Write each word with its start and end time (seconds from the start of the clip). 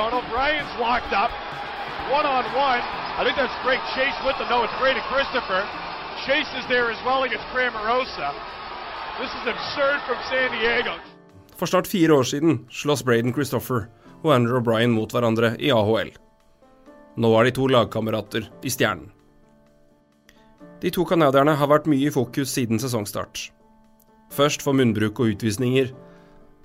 neutral 0.00 0.22
zone. 0.22 0.80
Locked 0.80 1.12
up. 1.12 1.30
One 2.10 2.26
on 2.26 2.44
one. 2.56 2.82
I 3.18 3.24
think 3.24 3.36
that's 3.36 3.52
Greg 3.64 3.80
Chase 3.94 4.16
with 4.24 4.36
the 4.40 4.48
no. 4.48 4.64
It's 4.64 4.72
Brady 4.80 5.00
Christopher. 5.12 5.62
Chase 6.24 6.48
is 6.58 6.66
there 6.68 6.90
as 6.90 7.00
well 7.04 7.24
against 7.24 7.44
Cramarosa. 7.52 8.32
This 9.20 9.32
is 9.38 9.44
absurd 9.46 10.00
from 10.06 10.18
San 10.30 10.48
Diego. 10.56 10.94
For 11.56 11.66
snart 11.66 11.86
fire 11.86 12.12
år 12.12 12.24
siden 12.24 12.66
slåss 12.70 13.04
Braden 13.04 13.32
Christopher 13.32 13.88
og 14.22 14.34
Andrew 14.34 14.56
O'Brien 14.60 14.90
mot 14.90 15.12
hverandre 15.12 15.56
i 15.60 15.70
AHL. 15.70 16.12
Nå 17.16 17.30
er 17.36 17.44
de 17.44 17.52
to 17.52 17.66
lagkamerater 17.68 18.48
i 18.64 18.70
Stjernen. 18.70 19.10
De 20.80 20.90
to 20.90 21.04
canadierne 21.04 21.52
har 21.52 21.68
vært 21.68 21.88
mye 21.90 22.08
i 22.08 22.12
fokus 22.14 22.54
siden 22.56 22.80
sesongstart. 22.80 23.50
Først 24.32 24.62
for 24.64 24.72
munnbruk 24.72 25.20
og 25.20 25.34
utvisninger, 25.34 25.90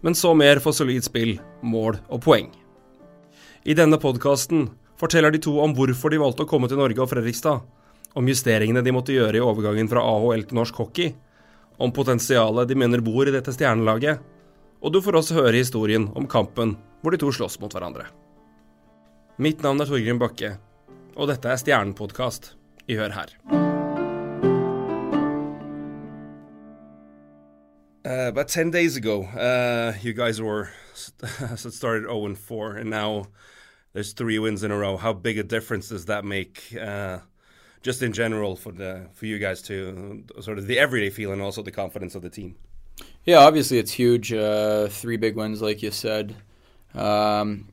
men 0.02 0.16
så 0.16 0.32
mer 0.34 0.62
for 0.64 0.72
solid 0.72 1.04
spill, 1.04 1.42
mål 1.62 2.00
og 2.08 2.22
poeng. 2.24 2.54
I 3.66 3.74
denne 3.74 3.98
podkasten 3.98 4.68
forteller 5.02 5.34
de 5.34 5.40
to 5.42 5.56
om 5.58 5.72
hvorfor 5.74 6.14
de 6.14 6.20
valgte 6.22 6.46
å 6.46 6.50
komme 6.50 6.68
til 6.70 6.78
Norge 6.78 7.02
og 7.02 7.10
Fredrikstad, 7.10 7.64
om 8.14 8.28
justeringene 8.30 8.84
de 8.86 8.92
måtte 8.94 9.16
gjøre 9.16 9.40
i 9.40 9.42
overgangen 9.42 9.88
fra 9.90 10.04
AHL 10.06 10.44
til 10.46 10.60
norsk 10.60 10.78
hockey, 10.84 11.16
om 11.82 11.90
potensialet 11.90 12.70
de 12.70 12.78
mener 12.78 13.02
bor 13.02 13.26
i 13.26 13.34
dette 13.34 13.50
stjernelaget, 13.56 14.22
og 14.86 14.94
du 14.94 15.00
får 15.02 15.18
også 15.18 15.40
høre 15.40 15.58
historien 15.58 16.06
om 16.14 16.28
kampen 16.30 16.76
hvor 17.02 17.16
de 17.16 17.20
to 17.24 17.32
slåss 17.34 17.58
mot 17.64 17.74
hverandre. 17.74 18.06
Mitt 19.42 19.66
navn 19.66 19.82
er 19.82 19.90
Torgrim 19.90 20.22
Bakke, 20.22 20.54
og 21.18 21.34
dette 21.34 21.50
er 21.50 21.58
Stjernepodkast 21.58 22.52
i 22.86 23.00
Hør 23.02 23.18
her. 23.18 23.34
Uh, 28.06 28.30
but 28.30 28.48
10 28.48 28.70
days 28.70 28.96
ago, 28.96 29.24
uh, 29.34 29.98
you 30.04 30.14
guys 30.14 30.40
were 30.40 30.70
started 31.58 32.06
0 32.06 32.26
and 32.28 32.38
4, 32.38 32.76
and 32.78 32.92
now 32.92 33.26
there's 33.96 34.12
three 34.12 34.38
wins 34.40 34.62
in 34.62 34.72
a 34.72 34.78
row. 34.78 34.98
How 34.98 35.14
big 35.14 35.38
a 35.38 35.44
difference 35.44 35.88
does 35.88 36.06
that 36.08 36.26
make, 36.26 36.76
uh, 36.80 37.20
just 37.82 38.04
in 38.04 38.12
general, 38.12 38.58
for 38.58 38.74
the 38.74 39.08
for 39.14 39.26
you 39.26 39.40
guys 39.40 39.62
to 39.64 40.26
sort 40.42 40.58
of 40.58 40.68
the 40.68 40.78
everyday 40.78 41.10
feel 41.10 41.32
and 41.32 41.42
also 41.42 41.64
the 41.64 41.72
confidence 41.72 42.14
of 42.14 42.22
the 42.22 42.30
team? 42.30 42.58
Yeah, 43.24 43.38
obviously 43.38 43.78
it's 43.78 43.94
huge. 43.94 44.34
Uh, 44.34 44.90
three 44.90 45.16
big 45.16 45.38
wins, 45.38 45.62
like 45.62 45.82
you 45.82 45.92
said. 45.92 46.36
Um, 46.94 47.70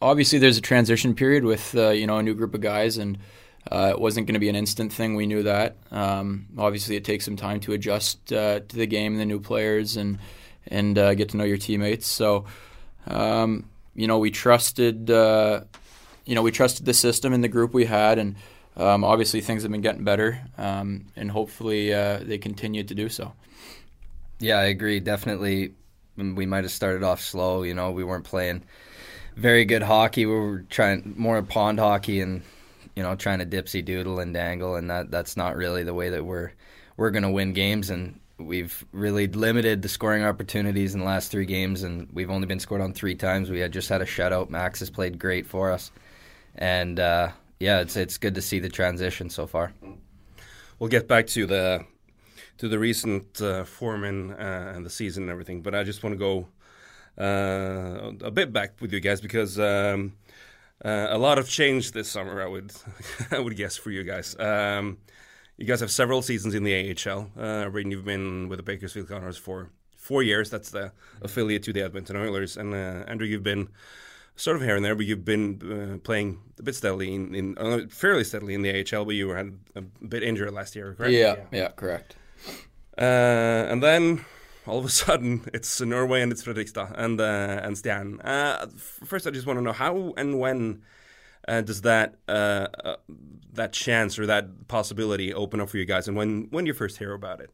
obviously, 0.00 0.38
there's 0.38 0.56
a 0.56 0.62
transition 0.62 1.14
period 1.14 1.44
with 1.44 1.76
uh, 1.76 1.90
you 1.90 2.06
know 2.06 2.16
a 2.16 2.22
new 2.22 2.34
group 2.34 2.54
of 2.54 2.62
guys, 2.62 2.96
and 2.96 3.18
uh, 3.70 3.90
it 3.90 4.00
wasn't 4.00 4.26
going 4.26 4.34
to 4.34 4.40
be 4.40 4.48
an 4.48 4.56
instant 4.56 4.90
thing. 4.90 5.16
We 5.16 5.26
knew 5.26 5.42
that. 5.42 5.76
Um, 5.90 6.46
obviously, 6.56 6.96
it 6.96 7.04
takes 7.04 7.26
some 7.26 7.36
time 7.36 7.60
to 7.60 7.74
adjust 7.74 8.32
uh, 8.32 8.60
to 8.60 8.76
the 8.76 8.86
game, 8.86 9.18
the 9.18 9.26
new 9.26 9.38
players, 9.38 9.98
and 9.98 10.18
and 10.66 10.96
uh, 10.96 11.12
get 11.12 11.28
to 11.28 11.36
know 11.36 11.44
your 11.44 11.58
teammates. 11.58 12.06
So, 12.06 12.46
um, 13.06 13.68
you 13.94 14.06
know, 14.06 14.18
we 14.18 14.30
trusted, 14.30 15.10
uh, 15.10 15.62
you 16.24 16.34
know, 16.34 16.42
we 16.42 16.50
trusted 16.50 16.86
the 16.86 16.94
system 16.94 17.32
and 17.32 17.42
the 17.42 17.48
group 17.48 17.74
we 17.74 17.84
had, 17.84 18.18
and 18.18 18.36
um, 18.76 19.04
obviously 19.04 19.40
things 19.40 19.62
have 19.62 19.72
been 19.72 19.80
getting 19.80 20.04
better, 20.04 20.40
um, 20.58 21.06
and 21.16 21.30
hopefully 21.30 21.94
uh, 21.94 22.18
they 22.22 22.38
continue 22.38 22.82
to 22.82 22.94
do 22.94 23.08
so. 23.08 23.32
Yeah, 24.40 24.58
I 24.58 24.64
agree. 24.64 25.00
Definitely, 25.00 25.74
we 26.16 26.46
might 26.46 26.64
have 26.64 26.72
started 26.72 27.02
off 27.02 27.20
slow. 27.20 27.62
You 27.62 27.74
know, 27.74 27.92
we 27.92 28.04
weren't 28.04 28.24
playing 28.24 28.64
very 29.36 29.64
good 29.64 29.82
hockey. 29.82 30.26
We 30.26 30.34
were 30.34 30.64
trying 30.70 31.14
more 31.16 31.40
pond 31.42 31.78
hockey 31.78 32.20
and 32.20 32.42
you 32.96 33.02
know 33.02 33.14
trying 33.14 33.38
to 33.40 33.46
dipsy 33.46 33.84
doodle 33.84 34.20
and 34.20 34.34
dangle, 34.34 34.76
and 34.76 34.90
that 34.90 35.10
that's 35.10 35.36
not 35.36 35.56
really 35.56 35.84
the 35.84 35.94
way 35.94 36.10
that 36.10 36.24
we're 36.24 36.52
we're 36.96 37.10
going 37.10 37.22
to 37.22 37.30
win 37.30 37.52
games. 37.52 37.90
And 37.90 38.18
we've 38.44 38.84
really 38.92 39.26
limited 39.26 39.82
the 39.82 39.88
scoring 39.88 40.24
opportunities 40.24 40.94
in 40.94 41.00
the 41.00 41.06
last 41.06 41.30
three 41.30 41.46
games, 41.46 41.82
and 41.82 42.08
we've 42.12 42.30
only 42.30 42.46
been 42.46 42.60
scored 42.60 42.80
on 42.80 42.92
three 42.92 43.14
times. 43.14 43.50
We 43.50 43.60
had 43.60 43.72
just 43.72 43.88
had 43.88 44.02
a 44.02 44.06
shutout. 44.06 44.50
Max 44.50 44.80
has 44.80 44.90
played 44.90 45.18
great 45.18 45.46
for 45.46 45.70
us, 45.70 45.90
and 46.54 47.00
uh, 47.00 47.30
yeah, 47.60 47.80
it's 47.80 47.96
it's 47.96 48.18
good 48.18 48.34
to 48.34 48.42
see 48.42 48.58
the 48.58 48.68
transition 48.68 49.30
so 49.30 49.46
far. 49.46 49.72
We'll 50.78 50.90
get 50.90 51.08
back 51.08 51.26
to 51.28 51.46
the 51.46 51.84
to 52.58 52.68
the 52.68 52.78
recent 52.78 53.40
uh, 53.40 53.64
form 53.64 54.04
in, 54.04 54.32
uh, 54.32 54.72
and 54.74 54.86
the 54.86 54.90
season 54.90 55.24
and 55.24 55.30
everything, 55.30 55.62
but 55.62 55.74
I 55.74 55.82
just 55.82 56.02
want 56.02 56.14
to 56.14 56.18
go 56.18 56.48
uh, 57.18 58.12
a 58.22 58.30
bit 58.30 58.52
back 58.52 58.80
with 58.80 58.92
you 58.92 59.00
guys 59.00 59.20
because 59.20 59.58
um, 59.58 60.12
uh, 60.84 61.06
a 61.10 61.18
lot 61.18 61.38
of 61.38 61.48
change 61.48 61.92
this 61.92 62.10
summer. 62.10 62.42
I 62.42 62.46
would 62.46 62.72
I 63.30 63.38
would 63.38 63.56
guess 63.56 63.76
for 63.76 63.90
you 63.90 64.04
guys. 64.04 64.38
Um, 64.38 64.98
you 65.56 65.66
guys 65.66 65.80
have 65.80 65.90
several 65.90 66.22
seasons 66.22 66.54
in 66.54 66.64
the 66.64 66.74
AHL. 66.90 67.30
Uh, 67.38 67.68
Braden, 67.68 67.90
you've 67.90 68.04
been 68.04 68.48
with 68.48 68.58
the 68.58 68.62
Bakersfield 68.62 69.08
Condors 69.08 69.36
for 69.36 69.70
four 69.96 70.22
years. 70.22 70.50
That's 70.50 70.70
the 70.70 70.92
affiliate 71.22 71.62
to 71.64 71.72
the 71.72 71.82
Edmonton 71.82 72.16
Oilers. 72.16 72.56
And 72.56 72.74
uh, 72.74 73.04
Andrew, 73.06 73.26
you've 73.26 73.42
been 73.42 73.68
sort 74.36 74.56
of 74.56 74.62
here 74.62 74.76
and 74.76 74.84
there, 74.84 74.94
but 74.94 75.06
you've 75.06 75.24
been 75.24 75.94
uh, 75.94 75.98
playing 76.04 76.40
a 76.58 76.62
bit 76.62 76.74
steadily 76.74 77.14
in, 77.14 77.34
in 77.34 77.58
uh, 77.58 77.80
fairly 77.88 78.24
steadily 78.24 78.54
in 78.54 78.62
the 78.62 78.70
AHL. 78.70 79.04
But 79.04 79.14
you 79.14 79.28
were 79.28 79.36
had 79.36 79.58
a 79.76 79.80
bit 79.80 80.22
injured 80.22 80.52
last 80.52 80.74
year, 80.74 80.94
correct? 80.94 81.12
Yeah, 81.12 81.36
yeah, 81.36 81.44
yeah 81.52 81.68
correct. 81.68 82.16
Uh, 82.98 83.70
and 83.70 83.82
then 83.82 84.24
all 84.66 84.78
of 84.78 84.84
a 84.84 84.88
sudden 85.02 85.48
it's 85.52 85.80
Norway 85.80 86.22
and 86.22 86.32
it's 86.32 86.42
Fredrikstad 86.42 86.94
and 86.96 87.20
uh, 87.20 87.60
and 87.62 87.76
Stjern. 87.76 88.24
Uh, 88.24 88.66
first, 89.06 89.26
I 89.26 89.30
just 89.30 89.46
want 89.46 89.58
to 89.58 89.62
know 89.62 89.72
how 89.72 90.14
and 90.16 90.40
when 90.40 90.82
uh, 91.48 91.60
does 91.60 91.82
that 91.82 92.16
uh, 92.28 92.66
uh, 92.84 92.96
that 93.52 93.72
chance 93.72 94.18
or 94.18 94.26
that 94.26 94.68
possibility 94.68 95.32
open 95.32 95.60
up 95.60 95.68
for 95.70 95.78
you 95.78 95.84
guys, 95.84 96.08
and 96.08 96.16
when 96.16 96.48
when 96.50 96.66
you 96.66 96.74
first 96.74 96.98
hear 96.98 97.12
about 97.12 97.40
it? 97.40 97.50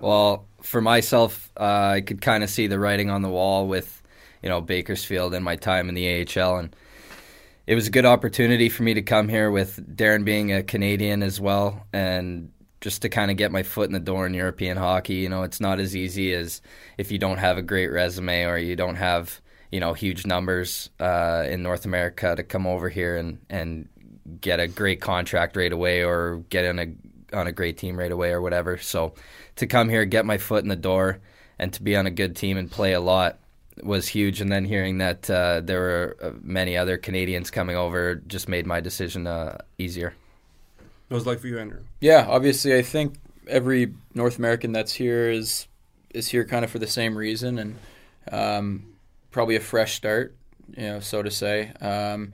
Well, 0.00 0.46
for 0.62 0.80
myself, 0.80 1.50
uh, 1.58 1.92
I 1.94 2.00
could 2.02 2.20
kind 2.20 2.44
of 2.44 2.50
see 2.50 2.66
the 2.66 2.78
writing 2.78 3.10
on 3.10 3.22
the 3.22 3.28
wall 3.28 3.66
with 3.66 4.02
you 4.42 4.48
know 4.48 4.60
Bakersfield 4.60 5.34
and 5.34 5.44
my 5.44 5.56
time 5.56 5.88
in 5.88 5.94
the 5.94 6.26
AHL 6.26 6.58
and. 6.58 6.76
It 7.66 7.74
was 7.74 7.86
a 7.86 7.90
good 7.90 8.06
opportunity 8.06 8.70
for 8.70 8.82
me 8.82 8.94
to 8.94 9.02
come 9.02 9.28
here 9.28 9.50
with 9.50 9.94
Darren 9.94 10.24
being 10.24 10.54
a 10.54 10.62
Canadian 10.62 11.22
as 11.22 11.38
well, 11.38 11.86
and 11.92 12.50
just 12.80 13.02
to 13.02 13.08
kind 13.08 13.30
of 13.30 13.36
get 13.36 13.52
my 13.52 13.62
foot 13.62 13.88
in 13.88 13.92
the 13.92 14.00
door 14.00 14.26
in 14.26 14.34
European 14.34 14.76
hockey. 14.76 15.16
You 15.16 15.28
know, 15.28 15.42
it's 15.42 15.60
not 15.60 15.80
as 15.80 15.96
easy 15.96 16.32
as 16.32 16.62
if 16.96 17.10
you 17.10 17.18
don't 17.18 17.38
have 17.38 17.58
a 17.58 17.62
great 17.62 17.88
resume 17.88 18.44
or 18.44 18.56
you 18.56 18.76
don't 18.76 18.96
have 18.96 19.42
you 19.70 19.80
know 19.80 19.92
huge 19.92 20.26
numbers 20.26 20.90
uh, 21.00 21.44
in 21.48 21.62
North 21.62 21.84
America 21.84 22.34
to 22.36 22.42
come 22.42 22.66
over 22.66 22.88
here 22.88 23.16
and 23.16 23.38
and 23.50 23.88
get 24.40 24.60
a 24.60 24.68
great 24.68 25.00
contract 25.00 25.56
right 25.56 25.72
away 25.72 26.04
or 26.04 26.44
get 26.50 26.64
in 26.64 26.78
a 26.78 27.36
on 27.36 27.46
a 27.46 27.52
great 27.52 27.76
team 27.76 27.98
right 27.98 28.12
away 28.12 28.30
or 28.30 28.40
whatever. 28.40 28.78
So 28.78 29.14
to 29.56 29.66
come 29.66 29.88
here, 29.88 30.04
get 30.04 30.24
my 30.24 30.38
foot 30.38 30.62
in 30.62 30.68
the 30.68 30.76
door, 30.76 31.20
and 31.58 31.72
to 31.74 31.82
be 31.82 31.96
on 31.96 32.06
a 32.06 32.10
good 32.10 32.36
team 32.36 32.56
and 32.56 32.70
play 32.70 32.92
a 32.92 33.00
lot 33.00 33.38
was 33.82 34.08
huge. 34.08 34.40
And 34.40 34.50
then 34.50 34.64
hearing 34.64 34.98
that 34.98 35.28
uh, 35.30 35.60
there 35.60 35.80
were 35.80 36.16
uh, 36.22 36.30
many 36.40 36.76
other 36.76 36.96
Canadians 36.96 37.50
coming 37.50 37.76
over 37.76 38.16
just 38.16 38.48
made 38.48 38.66
my 38.66 38.80
decision 38.80 39.26
uh, 39.26 39.58
easier. 39.78 40.14
What 41.08 41.16
was 41.16 41.26
like 41.26 41.38
for 41.40 41.46
you, 41.46 41.58
Andrew? 41.58 41.80
Yeah, 42.00 42.26
obviously, 42.28 42.76
I 42.76 42.82
think 42.82 43.16
every 43.46 43.94
North 44.14 44.38
American 44.38 44.72
that's 44.72 44.92
here 44.92 45.30
is 45.30 45.66
is 46.10 46.28
here 46.28 46.44
kind 46.44 46.64
of 46.64 46.70
for 46.70 46.78
the 46.78 46.86
same 46.86 47.16
reason, 47.16 47.58
and 47.58 47.76
um, 48.32 48.87
probably 49.30 49.56
a 49.56 49.60
fresh 49.60 49.94
start, 49.94 50.36
you 50.76 50.82
know, 50.82 51.00
so 51.00 51.22
to 51.22 51.30
say. 51.30 51.72
Um, 51.80 52.32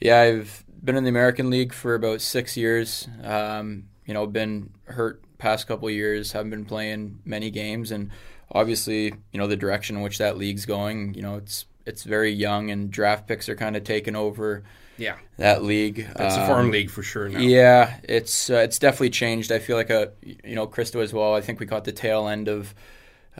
yeah, 0.00 0.20
I've 0.20 0.64
been 0.82 0.96
in 0.96 1.04
the 1.04 1.10
American 1.10 1.50
League 1.50 1.72
for 1.72 1.94
about 1.94 2.20
six 2.20 2.56
years. 2.56 3.08
Um, 3.22 3.88
you 4.04 4.14
know, 4.14 4.26
been 4.26 4.70
hurt 4.84 5.22
past 5.38 5.66
couple 5.66 5.90
years, 5.90 6.32
haven't 6.32 6.50
been 6.50 6.64
playing 6.64 7.20
many 7.24 7.50
games, 7.50 7.90
and 7.90 8.10
obviously, 8.52 9.14
you 9.32 9.38
know, 9.38 9.46
the 9.46 9.56
direction 9.56 9.96
in 9.96 10.02
which 10.02 10.18
that 10.18 10.38
league's 10.38 10.66
going. 10.66 11.14
You 11.14 11.22
know, 11.22 11.36
it's 11.36 11.66
it's 11.84 12.02
very 12.04 12.32
young, 12.32 12.70
and 12.70 12.90
draft 12.90 13.26
picks 13.26 13.48
are 13.48 13.56
kind 13.56 13.76
of 13.76 13.84
taking 13.84 14.16
over 14.16 14.62
yeah, 14.98 15.16
that 15.36 15.62
league. 15.62 15.98
It's 15.98 16.34
um, 16.36 16.42
a 16.42 16.46
farm 16.46 16.70
league 16.70 16.90
for 16.90 17.02
sure 17.02 17.28
now. 17.28 17.38
Yeah, 17.38 17.98
it's 18.02 18.50
uh, 18.50 18.56
it's 18.56 18.78
definitely 18.78 19.10
changed. 19.10 19.52
I 19.52 19.58
feel 19.58 19.76
like 19.76 19.90
a 19.90 20.12
you 20.22 20.54
know 20.54 20.66
Christo 20.66 21.00
as 21.00 21.12
well. 21.12 21.34
I 21.34 21.40
think 21.40 21.60
we 21.60 21.66
caught 21.66 21.84
the 21.84 21.92
tail 21.92 22.28
end 22.28 22.48
of 22.48 22.74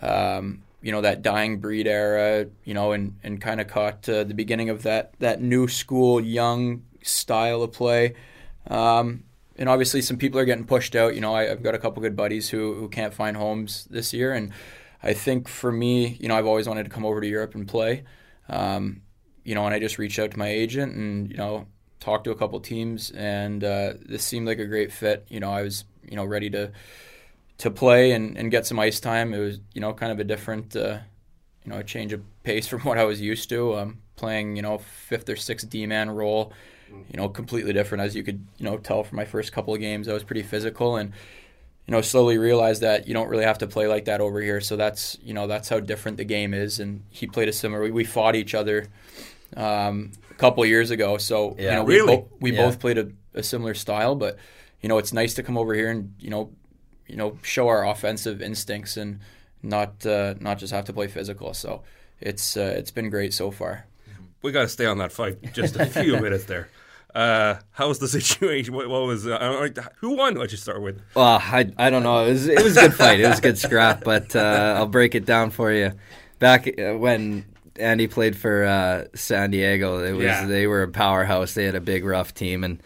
um, 0.02 0.62
you 0.86 0.92
know 0.92 1.00
that 1.00 1.20
dying 1.20 1.58
breed 1.58 1.88
era. 1.88 2.46
You 2.62 2.74
know, 2.74 2.92
and 2.92 3.18
and 3.24 3.40
kind 3.40 3.60
of 3.60 3.66
caught 3.66 4.08
uh, 4.08 4.22
the 4.22 4.34
beginning 4.34 4.70
of 4.70 4.84
that 4.84 5.14
that 5.18 5.42
new 5.42 5.66
school 5.66 6.20
young 6.20 6.84
style 7.02 7.64
of 7.64 7.72
play. 7.72 8.14
Um, 8.68 9.24
and 9.56 9.68
obviously, 9.68 10.00
some 10.00 10.16
people 10.16 10.38
are 10.38 10.44
getting 10.44 10.64
pushed 10.64 10.94
out. 10.94 11.16
You 11.16 11.20
know, 11.20 11.34
I, 11.34 11.46
have 11.46 11.64
got 11.64 11.74
a 11.74 11.78
couple 11.78 12.02
good 12.02 12.14
buddies 12.14 12.48
who 12.50 12.74
who 12.74 12.88
can't 12.88 13.12
find 13.12 13.36
homes 13.36 13.88
this 13.90 14.12
year, 14.12 14.32
and 14.32 14.52
I 15.02 15.12
think 15.12 15.48
for 15.48 15.72
me, 15.72 16.16
you 16.20 16.28
know, 16.28 16.36
I've 16.36 16.46
always 16.46 16.68
wanted 16.68 16.84
to 16.84 16.90
come 16.90 17.04
over 17.04 17.20
to 17.20 17.26
Europe 17.26 17.56
and 17.56 17.66
play. 17.66 18.04
Um, 18.48 19.02
you 19.42 19.56
know, 19.56 19.66
and 19.66 19.74
I 19.74 19.80
just 19.80 19.98
reached 19.98 20.20
out 20.20 20.30
to 20.30 20.38
my 20.38 20.48
agent 20.48 20.94
and 20.94 21.28
you 21.28 21.36
know 21.36 21.66
talked 21.98 22.24
to 22.24 22.30
a 22.30 22.36
couple 22.36 22.60
teams, 22.60 23.10
and 23.10 23.64
uh, 23.64 23.94
this 24.04 24.22
seemed 24.22 24.46
like 24.46 24.60
a 24.60 24.66
great 24.66 24.92
fit. 24.92 25.26
You 25.28 25.40
know, 25.40 25.50
I 25.50 25.62
was 25.62 25.84
you 26.08 26.14
know 26.14 26.24
ready 26.24 26.48
to 26.50 26.70
to 27.58 27.70
play 27.70 28.12
and, 28.12 28.36
and 28.36 28.50
get 28.50 28.66
some 28.66 28.78
ice 28.78 29.00
time. 29.00 29.32
It 29.34 29.38
was 29.38 29.60
you 29.74 29.80
know 29.80 29.92
kind 29.94 30.12
of 30.12 30.18
a 30.18 30.24
different 30.24 30.74
uh, 30.76 30.98
you 31.64 31.70
know 31.72 31.78
a 31.78 31.84
change 31.84 32.12
of 32.12 32.22
pace 32.42 32.66
from 32.72 32.80
what 32.80 32.98
I 32.98 33.04
was 33.04 33.20
used 33.20 33.48
to. 33.50 33.74
Um, 33.76 33.98
playing 34.16 34.56
you 34.56 34.62
know 34.62 34.78
fifth 34.78 35.28
or 35.28 35.36
sixth 35.36 35.68
D 35.68 35.84
man 35.86 36.10
role, 36.10 36.52
you 36.90 37.16
know 37.16 37.28
completely 37.28 37.72
different 37.72 38.02
as 38.02 38.14
you 38.16 38.22
could 38.22 38.46
you 38.58 38.64
know 38.64 38.78
tell 38.78 39.04
from 39.04 39.16
my 39.16 39.24
first 39.24 39.52
couple 39.52 39.74
of 39.74 39.80
games. 39.80 40.08
I 40.08 40.12
was 40.12 40.24
pretty 40.24 40.42
physical 40.42 40.96
and 40.96 41.12
you 41.88 41.92
know, 41.92 42.00
slowly 42.00 42.36
realized 42.36 42.82
that 42.82 43.06
you 43.06 43.14
don't 43.14 43.28
really 43.28 43.44
have 43.44 43.58
to 43.58 43.66
play 43.68 43.86
like 43.86 44.06
that 44.06 44.20
over 44.20 44.40
here. 44.40 44.60
So 44.60 44.74
that's 44.74 45.16
you 45.22 45.32
know 45.32 45.46
that's 45.46 45.68
how 45.68 45.78
different 45.78 46.16
the 46.16 46.24
game 46.24 46.52
is. 46.52 46.80
And 46.80 47.04
he 47.10 47.28
played 47.28 47.48
a 47.48 47.52
similar. 47.52 47.80
We, 47.80 47.92
we 47.92 48.02
fought 48.04 48.34
each 48.34 48.56
other 48.56 48.88
um, 49.56 50.10
a 50.30 50.34
couple 50.34 50.64
of 50.64 50.68
years 50.68 50.90
ago. 50.90 51.16
So 51.18 51.54
Yeah. 51.58 51.70
you 51.70 51.76
know, 51.76 51.84
we, 51.84 51.94
Really? 51.94 52.16
bo- 52.16 52.28
we 52.40 52.52
Yeah. 52.52 52.64
both 52.66 52.80
played 52.80 52.98
a, 52.98 53.08
a 53.34 53.42
similar 53.44 53.74
style, 53.74 54.16
but 54.16 54.36
you 54.80 54.88
know, 54.88 54.98
it's 54.98 55.12
nice 55.12 55.34
to 55.34 55.44
come 55.44 55.56
over 55.56 55.74
here 55.74 55.88
and 55.90 56.12
you 56.18 56.30
know, 56.30 56.50
you 57.06 57.16
know, 57.16 57.38
show 57.42 57.68
our 57.68 57.86
offensive 57.86 58.40
instincts 58.42 58.96
and 58.96 59.20
not 59.62 60.04
uh, 60.06 60.34
not 60.40 60.58
just 60.58 60.72
have 60.72 60.84
to 60.86 60.92
play 60.92 61.06
physical. 61.08 61.54
So 61.54 61.82
it's 62.20 62.56
uh, 62.56 62.74
it's 62.76 62.90
been 62.90 63.10
great 63.10 63.32
so 63.34 63.50
far. 63.50 63.86
We 64.42 64.52
got 64.52 64.62
to 64.62 64.68
stay 64.68 64.86
on 64.86 64.98
that 64.98 65.12
fight 65.12 65.52
just 65.54 65.76
a 65.76 65.86
few 65.86 66.12
minutes 66.20 66.44
there. 66.44 66.68
Uh, 67.14 67.56
how 67.72 67.88
was 67.88 67.98
the 67.98 68.08
situation? 68.20 68.74
What, 68.74 68.88
what 68.88 69.06
was 69.06 69.26
uh, 69.26 69.68
who 70.00 70.16
won? 70.16 70.38
What 70.38 70.50
you 70.52 70.58
start 70.58 70.82
with? 70.82 71.00
Well, 71.14 71.40
I, 71.42 71.70
I 71.78 71.88
don't 71.90 72.02
know. 72.02 72.26
It 72.26 72.32
was 72.32 72.46
it 72.46 72.62
was 72.62 72.76
a 72.76 72.82
good 72.82 72.94
fight. 72.94 73.20
It 73.20 73.26
was 73.28 73.38
a 73.38 73.42
good 73.42 73.58
scrap, 73.58 74.04
but 74.04 74.36
uh, 74.36 74.74
I'll 74.76 74.86
break 74.86 75.14
it 75.14 75.24
down 75.24 75.50
for 75.50 75.72
you. 75.72 75.92
Back 76.38 76.68
uh, 76.78 76.92
when 76.98 77.46
Andy 77.76 78.06
played 78.06 78.36
for 78.36 78.64
uh, 78.64 79.04
San 79.14 79.50
Diego, 79.50 80.04
it 80.04 80.12
was 80.12 80.24
Yeah. 80.26 80.46
they 80.46 80.66
were 80.66 80.82
a 80.82 80.88
powerhouse. 80.88 81.54
They 81.54 81.64
had 81.64 81.74
a 81.74 81.80
big 81.80 82.04
rough 82.04 82.34
team, 82.34 82.62
and 82.64 82.82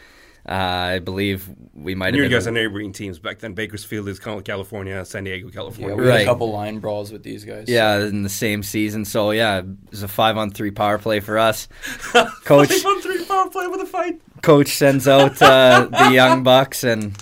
uh, 0.51 0.97
I 0.97 0.99
believe 0.99 1.49
we 1.75 1.95
might 1.95 2.13
have 2.15 2.23
You 2.23 2.29
guys 2.29 2.47
are 2.49 2.51
neighboring 2.51 2.93
teams 2.93 3.19
back 3.21 3.39
then. 3.39 3.55
Bakersfield 3.55 4.09
is 4.09 4.19
Cal- 4.19 4.41
California, 4.43 5.05
San 5.05 5.23
Diego, 5.25 5.49
California. 5.49 5.91
Yeah, 5.91 5.95
California. 5.95 5.97
we 5.97 6.11
had 6.11 6.17
Right. 6.17 6.23
a 6.23 6.25
couple 6.31 6.51
line 6.53 6.79
brawls 6.81 7.13
with 7.13 7.23
these 7.23 7.45
guys. 7.45 7.67
yeah, 7.69 7.99
in 8.01 8.23
the 8.25 8.29
same 8.29 8.63
season. 8.65 9.05
So 9.05 9.31
yeah, 9.31 9.59
it 9.61 9.67
was 9.91 10.03
a 10.03 10.09
five 10.09 10.37
on 10.37 10.51
three 10.51 10.73
power 10.73 10.99
play 10.99 11.21
for 11.21 11.39
us. 11.39 11.69
Coach 12.45 12.69
Five 12.73 12.85
on 12.87 13.01
three 13.01 13.25
power 13.25 13.49
play 13.49 13.67
with 13.69 13.81
a 13.81 13.87
fight. 13.87 14.21
coach 14.43 14.69
sends 14.69 15.07
out 15.07 15.41
uh, 15.41 15.87
the 15.91 16.11
young 16.13 16.43
bucks 16.43 16.83
and 16.85 17.17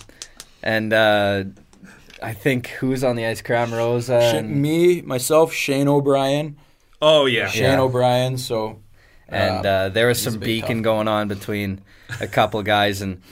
and 0.63 0.93
uh, 0.93 1.45
I 2.23 2.33
think 2.33 2.69
who's 2.69 3.05
on 3.05 3.15
the 3.17 3.27
ice? 3.27 3.43
Cramarossa. 3.43 4.21
Sh- 4.33 4.35
And, 4.35 4.61
me, 4.63 5.03
myself, 5.03 5.53
Shane 5.53 5.87
O'Brien, 5.89 6.57
Oh 7.03 7.27
yeah. 7.27 7.47
Shane 7.49 7.63
Yeah. 7.65 7.81
O'Brien. 7.81 8.39
So 8.39 8.81
and 9.29 9.67
uh, 9.67 9.69
uh, 9.69 9.89
there 9.91 10.07
was 10.09 10.19
he's 10.25 10.33
some 10.33 10.41
beacon 10.41 10.79
tough. 10.79 10.85
going 10.85 11.09
on 11.09 11.29
between 11.29 11.81
a 12.21 12.27
couple 12.27 12.63
guys, 12.63 13.03
and 13.03 13.23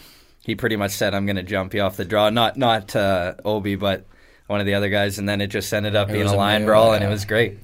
he 0.44 0.54
pretty 0.54 0.76
much 0.76 0.92
said, 0.92 1.14
"I'm 1.14 1.26
going 1.26 1.36
to 1.36 1.42
jump 1.42 1.74
you 1.74 1.80
off 1.82 1.96
the 1.96 2.04
draw." 2.04 2.30
Not 2.30 2.56
not 2.56 2.94
uh, 2.96 3.34
Obi, 3.44 3.76
but 3.76 4.04
one 4.46 4.60
of 4.60 4.66
the 4.66 4.74
other 4.74 4.88
guys, 4.88 5.18
and 5.18 5.28
then 5.28 5.40
it 5.40 5.48
just 5.48 5.72
ended 5.72 5.96
up 5.96 6.08
It 6.08 6.14
being 6.14 6.26
a 6.26 6.34
line 6.34 6.64
brawl, 6.64 6.92
and 6.92 7.04
it 7.04 7.08
was 7.08 7.24
great. 7.24 7.58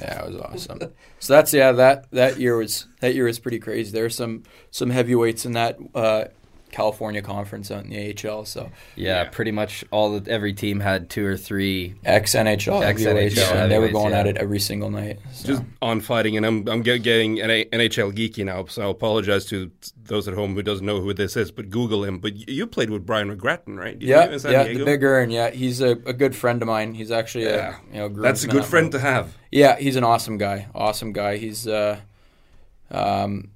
Yeah, 0.00 0.24
it 0.24 0.32
was 0.32 0.40
awesome. 0.40 0.80
so 1.20 1.32
that's 1.32 1.52
yeah 1.54 1.70
that 1.72 2.10
that 2.10 2.40
year 2.40 2.56
was 2.56 2.86
that 3.00 3.14
year 3.14 3.26
was 3.26 3.38
pretty 3.38 3.60
crazy. 3.60 3.92
There 3.92 4.02
were 4.02 4.10
some 4.10 4.42
some 4.70 4.90
heavyweights 4.90 5.46
in 5.46 5.52
that 5.52 5.78
uh, 5.94 6.24
California 6.70 7.22
conference 7.22 7.70
out 7.70 7.84
in 7.84 7.90
the 7.90 7.98
AHL. 8.28 8.44
So 8.44 8.70
Yeah, 8.96 9.22
Yeah. 9.22 9.28
pretty 9.30 9.50
much 9.50 9.84
all 9.90 10.18
the, 10.18 10.30
every 10.30 10.52
team 10.52 10.80
had 10.80 11.10
two 11.10 11.24
or 11.26 11.36
three. 11.36 11.94
ex 12.04 12.34
NHL 12.34 12.82
Ex-NHL 12.82 13.52
and 13.52 13.70
they 13.70 13.78
were 13.78 13.86
heavyweights, 13.86 13.92
going 13.92 14.14
at 14.14 14.26
it 14.26 14.36
every 14.36 14.60
single 14.60 14.90
night. 14.90 15.18
So. 15.32 15.48
Just 15.48 15.62
on 15.82 16.00
fighting, 16.00 16.36
and 16.36 16.46
I'm 16.46 16.68
I'm 16.68 16.82
getting 16.82 17.34
NA 17.36 17.64
NHL 17.72 18.12
geeky 18.12 18.44
now, 18.44 18.66
so 18.66 18.88
I 18.88 18.90
apologize 18.90 19.44
to 19.46 19.70
those 20.04 20.26
at 20.26 20.34
home 20.34 20.54
who 20.54 20.62
doesn't 20.62 20.84
know 20.84 21.00
who 21.00 21.12
this 21.14 21.36
is, 21.36 21.50
but 21.50 21.70
Google 21.70 22.04
him. 22.04 22.18
But 22.18 22.48
you 22.48 22.66
played 22.66 22.90
with 22.90 23.06
Brian 23.06 23.34
McGrattan, 23.34 23.78
right? 23.78 23.98
Did 23.98 24.08
yeah, 24.08 24.30
you, 24.30 24.38
yeah, 24.50 24.64
Diego? 24.64 24.78
the 24.80 24.84
big 24.84 25.04
Earn. 25.04 25.30
Yeah, 25.30 25.50
he's 25.50 25.80
a, 25.80 25.90
a 25.90 26.12
good 26.12 26.34
friend 26.34 26.60
of 26.62 26.66
mine. 26.68 26.94
He's 26.94 27.10
actually 27.10 27.44
Yeah. 27.44 27.76
a 27.92 27.94
you 27.94 28.00
know 28.00 28.08
That's 28.08 28.44
a 28.44 28.48
good 28.48 28.64
friend 28.64 28.90
to 28.92 28.98
have. 28.98 29.36
Yeah, 29.52 29.76
he's 29.78 29.96
an 29.96 30.04
awesome 30.04 30.38
guy. 30.38 30.66
Awesome 30.74 31.12
guy. 31.12 31.36
He's 31.36 31.66
uh, 31.66 32.00
um, 32.90 33.50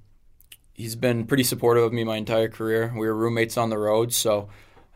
he's 0.75 0.97
been 0.97 1.25
pretty 1.27 1.45
supportive 1.45 1.85
of 1.85 1.93
me 1.93 2.05
my 2.05 2.17
entire 2.17 2.49
career. 2.49 2.93
We 2.95 3.07
were 3.07 3.15
roommates 3.15 3.57
on 3.57 3.71
the 3.71 3.79
road, 3.79 4.13
so 4.13 4.49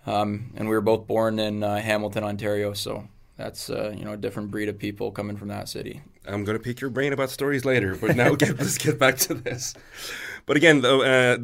um, 0.06 0.52
and 0.56 0.68
we 0.68 0.74
were 0.74 0.80
both 0.80 1.06
born 1.06 1.38
in 1.38 1.62
uh, 1.62 1.80
Hamilton, 1.80 2.24
Ontario. 2.24 2.72
So 2.74 3.08
that's 3.36 3.70
uh, 3.70 3.94
you 3.96 4.04
know 4.04 4.12
a 4.12 4.16
different 4.16 4.50
breed 4.50 4.68
of 4.68 4.78
people 4.78 5.10
coming 5.12 5.36
from 5.36 5.48
that 5.48 5.68
city. 5.68 6.02
I'm 6.26 6.44
gonna 6.44 6.58
pick 6.58 6.80
your 6.80 6.90
brain 6.90 7.12
about 7.12 7.30
stories 7.30 7.64
later, 7.64 7.96
but 7.96 8.16
now 8.16 8.34
get, 8.34 8.58
let's 8.58 8.78
get 8.78 8.98
back 8.98 9.16
to 9.18 9.34
this. 9.34 9.74
But 10.44 10.56
again, 10.56 10.80
though, 10.80 11.02
uh, 11.02 11.38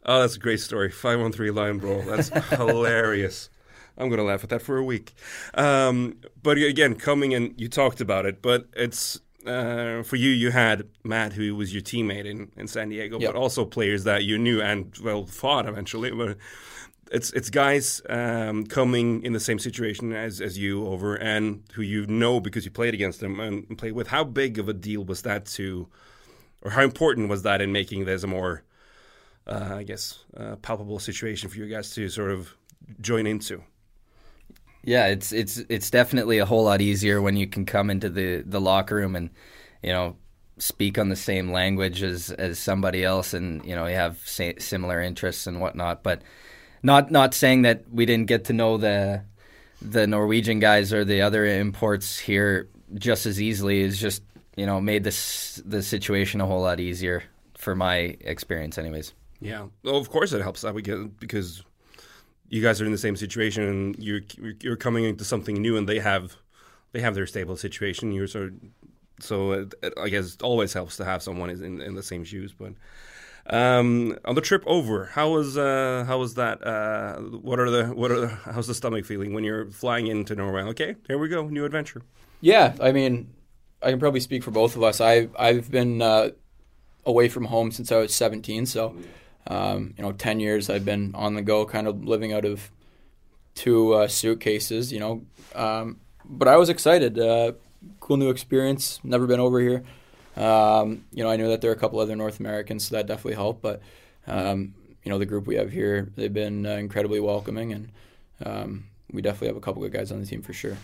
oh, 0.04 0.20
that's 0.20 0.36
a 0.36 0.40
great 0.40 0.60
story. 0.60 0.90
Five 0.90 1.20
one 1.20 1.32
three 1.32 1.50
Lion 1.50 1.78
Brawl. 1.78 2.02
That's 2.02 2.28
hilarious. 2.50 3.48
I'm 3.96 4.08
gonna 4.08 4.24
laugh 4.24 4.42
at 4.42 4.50
that 4.50 4.62
for 4.62 4.78
a 4.78 4.84
week. 4.84 5.14
Um, 5.54 6.16
but 6.42 6.58
again, 6.58 6.94
coming 6.94 7.32
in, 7.32 7.54
you 7.56 7.68
talked 7.68 8.00
about 8.00 8.26
it, 8.26 8.42
but 8.42 8.68
it's 8.74 9.20
uh, 9.46 10.02
for 10.02 10.16
you. 10.16 10.30
You 10.30 10.50
had 10.50 10.88
Matt, 11.04 11.32
who 11.32 11.54
was 11.56 11.72
your 11.72 11.82
teammate 11.82 12.24
in, 12.26 12.50
in 12.56 12.66
San 12.68 12.88
Diego, 12.88 13.18
Yep. 13.18 13.32
but 13.32 13.38
also 13.38 13.64
players 13.64 14.04
that 14.04 14.24
you 14.24 14.38
knew 14.38 14.60
and 14.60 14.96
well 15.02 15.26
fought 15.26 15.68
eventually. 15.68 16.10
But 16.10 16.36
it's 17.10 17.30
it's 17.32 17.50
guys 17.50 18.00
um, 18.08 18.64
coming 18.66 19.22
in 19.22 19.32
the 19.32 19.40
same 19.40 19.58
situation 19.58 20.12
as, 20.12 20.40
as 20.40 20.56
you 20.58 20.86
over 20.86 21.14
and 21.16 21.62
who 21.74 21.82
you 21.82 22.06
know 22.06 22.40
because 22.40 22.64
you 22.64 22.70
played 22.70 22.94
against 22.94 23.20
them 23.20 23.38
and 23.40 23.76
played 23.76 23.92
with. 23.92 24.08
How 24.08 24.24
big 24.24 24.58
of 24.58 24.68
a 24.68 24.72
deal 24.72 25.04
was 25.04 25.22
that 25.22 25.44
to, 25.46 25.88
or 26.62 26.70
how 26.70 26.82
important 26.82 27.28
was 27.28 27.42
that 27.42 27.60
in 27.60 27.70
making 27.72 28.06
this 28.06 28.22
a 28.22 28.26
more, 28.26 28.62
uh, 29.46 29.74
I 29.76 29.82
guess, 29.82 30.24
uh, 30.36 30.56
palpable 30.56 30.98
situation 30.98 31.50
for 31.50 31.58
you 31.58 31.66
guys 31.66 31.90
to 31.94 32.08
sort 32.08 32.30
of 32.30 32.56
join 33.00 33.26
into? 33.26 33.62
Yeah, 34.84 35.06
it's 35.06 35.32
it's 35.32 35.58
it's 35.68 35.90
definitely 35.90 36.38
a 36.38 36.46
whole 36.46 36.64
lot 36.64 36.80
easier 36.80 37.22
when 37.22 37.36
you 37.36 37.46
can 37.46 37.64
come 37.64 37.90
into 37.90 38.08
the, 38.08 38.42
the 38.44 38.60
locker 38.60 38.96
room 38.96 39.14
and 39.14 39.30
you 39.82 39.92
know 39.92 40.16
speak 40.58 40.98
on 40.98 41.08
the 41.08 41.16
same 41.16 41.50
language 41.50 42.02
as, 42.02 42.30
as 42.30 42.58
somebody 42.58 43.04
else, 43.04 43.32
and 43.34 43.64
you 43.64 43.74
know 43.74 43.86
you 43.86 43.94
have 43.94 44.18
sa- 44.24 44.58
similar 44.58 45.00
interests 45.00 45.46
and 45.46 45.60
whatnot. 45.60 46.02
But 46.02 46.22
not 46.82 47.10
not 47.10 47.34
saying 47.34 47.62
that 47.62 47.84
we 47.90 48.06
didn't 48.06 48.26
get 48.26 48.44
to 48.46 48.52
know 48.52 48.76
the 48.76 49.22
the 49.80 50.06
Norwegian 50.06 50.58
guys 50.58 50.92
or 50.92 51.04
the 51.04 51.22
other 51.22 51.44
imports 51.46 52.18
here 52.18 52.68
just 52.94 53.26
as 53.26 53.40
easily. 53.40 53.80
Is 53.82 54.00
just 54.00 54.22
you 54.56 54.66
know 54.66 54.80
made 54.80 55.04
this 55.04 55.62
the 55.64 55.82
situation 55.82 56.40
a 56.40 56.46
whole 56.46 56.62
lot 56.62 56.80
easier 56.80 57.22
for 57.56 57.76
my 57.76 58.16
experience, 58.20 58.78
anyways. 58.78 59.14
Yeah, 59.40 59.66
well, 59.82 59.96
of 59.96 60.10
course 60.10 60.32
it 60.32 60.42
helps 60.42 60.62
that 60.62 60.74
we 60.74 60.82
get 60.82 61.18
because 61.20 61.62
you 62.52 62.60
guys 62.60 62.82
are 62.82 62.84
in 62.84 62.92
the 62.92 62.98
same 62.98 63.16
situation 63.16 63.62
and 63.62 63.98
you're 63.98 64.20
you're 64.60 64.76
coming 64.76 65.04
into 65.04 65.24
something 65.24 65.56
new 65.56 65.78
and 65.78 65.88
they 65.88 65.98
have 65.98 66.36
they 66.92 67.00
have 67.00 67.14
their 67.14 67.26
stable 67.26 67.56
situation. 67.56 68.12
You're 68.12 68.26
sort 68.26 68.48
of, 68.48 68.54
so 69.20 69.52
it, 69.52 69.74
it, 69.82 69.94
I 69.98 70.10
guess 70.10 70.34
it 70.34 70.42
always 70.42 70.74
helps 70.74 70.98
to 70.98 71.04
have 71.06 71.22
someone 71.22 71.48
is 71.48 71.62
in, 71.62 71.80
in 71.80 71.94
the 71.94 72.02
same 72.02 72.24
shoes. 72.24 72.52
But 72.52 72.74
um, 73.46 74.18
on 74.26 74.34
the 74.34 74.42
trip 74.42 74.62
over, 74.66 75.06
how 75.06 75.30
was 75.30 75.56
uh, 75.56 76.04
how 76.06 76.18
was 76.18 76.34
that? 76.34 76.62
Uh, 76.62 77.20
what 77.20 77.58
are 77.58 77.70
the 77.70 77.86
what 77.86 78.10
are 78.10 78.20
the, 78.20 78.28
how's 78.28 78.66
the 78.66 78.74
stomach 78.74 79.06
feeling 79.06 79.32
when 79.32 79.44
you're 79.44 79.70
flying 79.70 80.06
into 80.06 80.34
Norway? 80.34 80.60
Okay, 80.64 80.96
here 81.06 81.16
we 81.16 81.28
go, 81.28 81.48
new 81.48 81.64
adventure. 81.64 82.02
Yeah, 82.42 82.74
I 82.82 82.92
mean, 82.92 83.32
I 83.82 83.88
can 83.88 83.98
probably 83.98 84.20
speak 84.20 84.42
for 84.42 84.50
both 84.50 84.76
of 84.76 84.82
us. 84.82 85.00
I 85.00 85.28
I've 85.38 85.70
been 85.70 86.02
uh, 86.02 86.32
away 87.06 87.30
from 87.30 87.46
home 87.46 87.72
since 87.72 87.90
I 87.90 87.96
was 87.96 88.14
17, 88.14 88.66
so 88.66 88.94
um, 89.46 89.94
you 89.96 90.02
know, 90.02 90.12
10 90.12 90.40
years 90.40 90.70
I've 90.70 90.84
been 90.84 91.14
on 91.14 91.34
the 91.34 91.42
go, 91.42 91.64
kind 91.64 91.86
of 91.86 92.04
living 92.04 92.32
out 92.32 92.44
of 92.44 92.70
two 93.54 93.94
uh, 93.94 94.08
suitcases. 94.08 94.92
You 94.92 95.00
know, 95.00 95.22
um, 95.54 96.00
but 96.24 96.48
I 96.48 96.56
was 96.56 96.68
excited. 96.68 97.18
Uh, 97.18 97.52
cool 98.00 98.16
new 98.16 98.30
experience. 98.30 99.00
Never 99.02 99.26
been 99.26 99.40
over 99.40 99.60
here. 99.60 99.82
Um, 100.36 101.04
you 101.12 101.22
know, 101.22 101.30
I 101.30 101.36
knew 101.36 101.48
that 101.48 101.60
there 101.60 101.70
are 101.70 101.74
a 101.74 101.78
couple 101.78 101.98
other 101.98 102.16
North 102.16 102.40
Americans, 102.40 102.88
so 102.88 102.96
that 102.96 103.06
definitely 103.06 103.34
helped. 103.34 103.62
But 103.62 103.82
um, 104.26 104.74
you 105.02 105.10
know, 105.10 105.18
the 105.18 105.26
group 105.26 105.46
we 105.46 105.56
have 105.56 105.72
here, 105.72 106.10
they've 106.16 106.32
been 106.32 106.64
uh, 106.64 106.70
incredibly 106.70 107.20
welcoming, 107.20 107.72
and 107.72 107.88
um, 108.44 108.84
we 109.12 109.20
definitely 109.22 109.48
have 109.48 109.56
a 109.56 109.60
couple 109.60 109.82
good 109.82 109.92
guys 109.92 110.12
on 110.12 110.20
the 110.20 110.26
team 110.26 110.42
for 110.42 110.52
sure. 110.52 110.76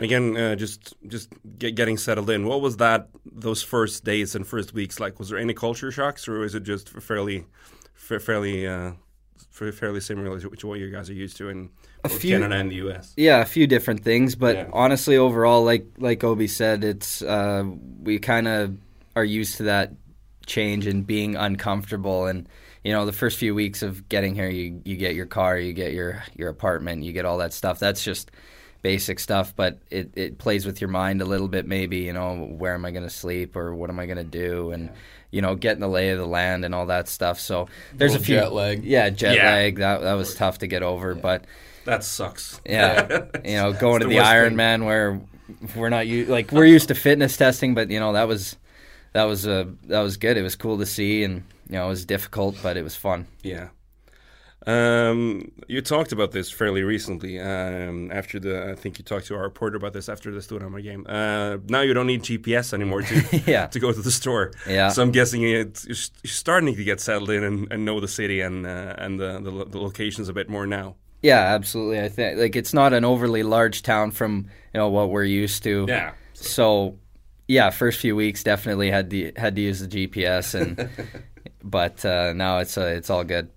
Again, 0.00 0.36
uh, 0.36 0.54
just 0.54 0.94
just 1.08 1.28
get, 1.58 1.74
getting 1.74 1.96
settled 1.98 2.30
in. 2.30 2.46
What 2.46 2.60
was 2.60 2.76
that? 2.76 3.08
Those 3.26 3.62
first 3.62 4.04
days 4.04 4.34
and 4.36 4.46
first 4.46 4.72
weeks 4.72 5.00
like? 5.00 5.18
Was 5.18 5.28
there 5.30 5.38
any 5.38 5.54
culture 5.54 5.90
shocks, 5.90 6.28
or 6.28 6.38
was 6.38 6.54
it 6.54 6.62
just 6.62 6.88
fairly, 6.88 7.46
fairly, 7.94 8.66
uh, 8.66 8.92
fairly 9.50 10.00
similar 10.00 10.38
to 10.38 10.66
what 10.68 10.78
you 10.78 10.90
guys 10.90 11.10
are 11.10 11.14
used 11.14 11.36
to 11.38 11.48
in 11.48 11.70
few- 12.08 12.30
Canada 12.30 12.54
and 12.54 12.70
the 12.70 12.76
U.S.? 12.76 13.12
Yeah, 13.16 13.40
a 13.40 13.44
few 13.44 13.66
different 13.66 14.04
things, 14.04 14.36
but 14.36 14.54
Yeah. 14.54 14.70
honestly, 14.72 15.16
overall, 15.16 15.64
like 15.64 15.86
like 15.98 16.22
Obi 16.22 16.46
said, 16.46 16.84
it's 16.84 17.20
uh, 17.22 17.64
we 18.00 18.20
kind 18.20 18.46
of 18.46 18.76
are 19.16 19.24
used 19.24 19.56
to 19.56 19.64
that 19.64 19.92
change 20.46 20.86
and 20.86 21.04
being 21.04 21.34
uncomfortable. 21.34 22.26
And 22.26 22.48
you 22.84 22.92
know, 22.92 23.04
the 23.04 23.12
first 23.12 23.36
few 23.36 23.52
weeks 23.52 23.82
of 23.82 24.08
getting 24.08 24.36
here, 24.36 24.48
you 24.48 24.80
you 24.84 24.96
get 24.96 25.16
your 25.16 25.26
car, 25.26 25.58
you 25.58 25.72
get 25.72 25.92
your 25.92 26.22
your 26.36 26.50
apartment, 26.50 27.02
you 27.02 27.12
get 27.12 27.24
all 27.24 27.38
that 27.38 27.52
stuff. 27.52 27.80
That's 27.80 28.04
just 28.04 28.30
basic 28.82 29.18
stuff, 29.20 29.54
but 29.56 29.78
it, 29.90 30.10
it 30.16 30.38
plays 30.38 30.64
with 30.66 30.80
your 30.80 30.88
mind 30.88 31.20
a 31.22 31.24
little 31.24 31.48
bit. 31.48 31.66
Maybe 31.66 31.98
you 31.98 32.12
know, 32.12 32.36
where 32.58 32.74
am 32.74 32.84
I 32.84 32.90
going 32.90 33.04
to 33.04 33.10
sleep 33.10 33.56
or 33.56 33.74
what 33.74 33.90
am 33.90 33.98
I 33.98 34.06
going 34.06 34.18
to 34.18 34.24
do, 34.24 34.70
and 34.70 34.90
you 35.30 35.42
know, 35.42 35.54
getting 35.54 35.80
the 35.80 35.88
lay 35.88 36.10
of 36.10 36.18
the 36.18 36.26
land 36.26 36.64
and 36.64 36.74
all 36.74 36.86
that 36.86 37.08
stuff. 37.08 37.38
So 37.40 37.68
there's 37.94 38.12
a 38.12 38.18
Little 38.18 38.24
few 38.24 38.36
jet 38.36 38.52
lag. 38.52 38.84
Yeah, 38.84 39.10
jet 39.10 39.36
Yeah. 39.36 39.50
lag. 39.50 39.76
That 39.76 40.00
that 40.02 40.14
was 40.14 40.34
tough 40.34 40.58
to 40.58 40.66
get 40.66 40.82
over, 40.82 41.14
but. 41.14 41.44
That 41.84 42.04
sucks. 42.04 42.60
Yeah, 42.66 43.24
you 43.46 43.56
know, 43.56 43.72
going 43.72 44.00
to 44.00 44.06
the 44.06 44.10
the 44.14 44.16
worst. 44.16 44.30
Ironman 44.30 44.84
where 44.84 45.20
we're 45.74 45.88
not 45.88 46.06
u- 46.06 46.26
like 46.26 46.52
we're 46.52 46.66
used 46.66 46.88
to 46.88 46.94
fitness 46.94 47.36
testing, 47.38 47.74
but 47.74 47.90
you 47.90 47.98
know 47.98 48.12
that 48.12 48.28
was 48.28 48.56
that 49.14 49.24
was 49.24 49.46
uh, 49.46 49.64
that 49.84 50.00
was 50.00 50.18
good. 50.18 50.36
It 50.36 50.42
was 50.42 50.54
cool 50.54 50.76
to 50.78 50.84
see, 50.86 51.24
and 51.24 51.44
you 51.66 51.76
know 51.76 51.86
it 51.86 51.88
was 51.88 52.04
difficult, 52.04 52.56
but 52.62 52.76
it 52.76 52.82
was 52.82 52.94
fun. 52.94 53.26
Yeah. 53.42 53.68
Um, 54.66 55.50
you 55.68 55.80
talked 55.80 56.12
about 56.12 56.32
this 56.32 56.50
fairly 56.50 56.82
recently. 56.82 57.38
Um, 57.40 58.10
after 58.12 58.38
the, 58.38 58.70
I 58.70 58.74
think 58.74 58.98
you 58.98 59.04
talked 59.04 59.26
to 59.26 59.34
our 59.36 59.42
reporter 59.42 59.76
about 59.76 59.92
this 59.92 60.08
after 60.08 60.30
the 60.30 60.40
Storhamar 60.40 60.82
game. 60.82 61.06
Uh, 61.08 61.58
now 61.68 61.80
you 61.80 61.94
don't 61.94 62.06
need 62.06 62.22
GPS 62.22 62.72
anymore 62.74 63.02
to 63.02 63.42
Yeah. 63.46 63.66
to 63.68 63.78
go 63.80 63.92
to 63.92 64.02
the 64.02 64.10
store. 64.10 64.52
Yeah. 64.68 64.88
So 64.90 65.02
I'm 65.02 65.12
guessing 65.12 65.42
you're 65.42 65.66
starting 66.24 66.74
to 66.74 66.84
get 66.84 67.00
settled 67.00 67.30
in 67.30 67.44
and, 67.44 67.72
and 67.72 67.84
know 67.84 68.00
the 68.00 68.08
city 68.08 68.40
and 68.40 68.66
uh, 68.66 68.94
and 68.98 69.18
the, 69.18 69.40
the 69.40 69.64
the 69.64 69.78
locations 69.80 70.28
a 70.28 70.32
bit 70.32 70.48
more 70.48 70.66
now. 70.66 70.96
Yeah, 71.22 71.40
absolutely. 71.54 72.00
I 72.00 72.08
think 72.08 72.38
like 72.38 72.54
it's 72.56 72.74
not 72.74 72.92
an 72.92 73.04
overly 73.04 73.42
large 73.42 73.82
town 73.82 74.10
from 74.10 74.46
you 74.74 74.78
know 74.80 74.88
what 74.88 75.10
we're 75.10 75.24
used 75.24 75.62
to. 75.64 75.86
Yeah. 75.88 76.12
So, 76.34 76.96
yeah, 77.48 77.70
first 77.70 77.98
few 78.00 78.14
weeks 78.14 78.44
definitely 78.44 78.90
had 78.90 79.10
to 79.10 79.32
had 79.36 79.54
to 79.56 79.60
use 79.62 79.80
the 79.80 79.88
GPS, 79.88 80.54
and 80.54 80.88
but 81.64 82.04
uh, 82.04 82.32
now 82.34 82.58
it's 82.58 82.76
uh, 82.78 82.92
it's 82.96 83.10
all 83.10 83.24
good. 83.24 83.50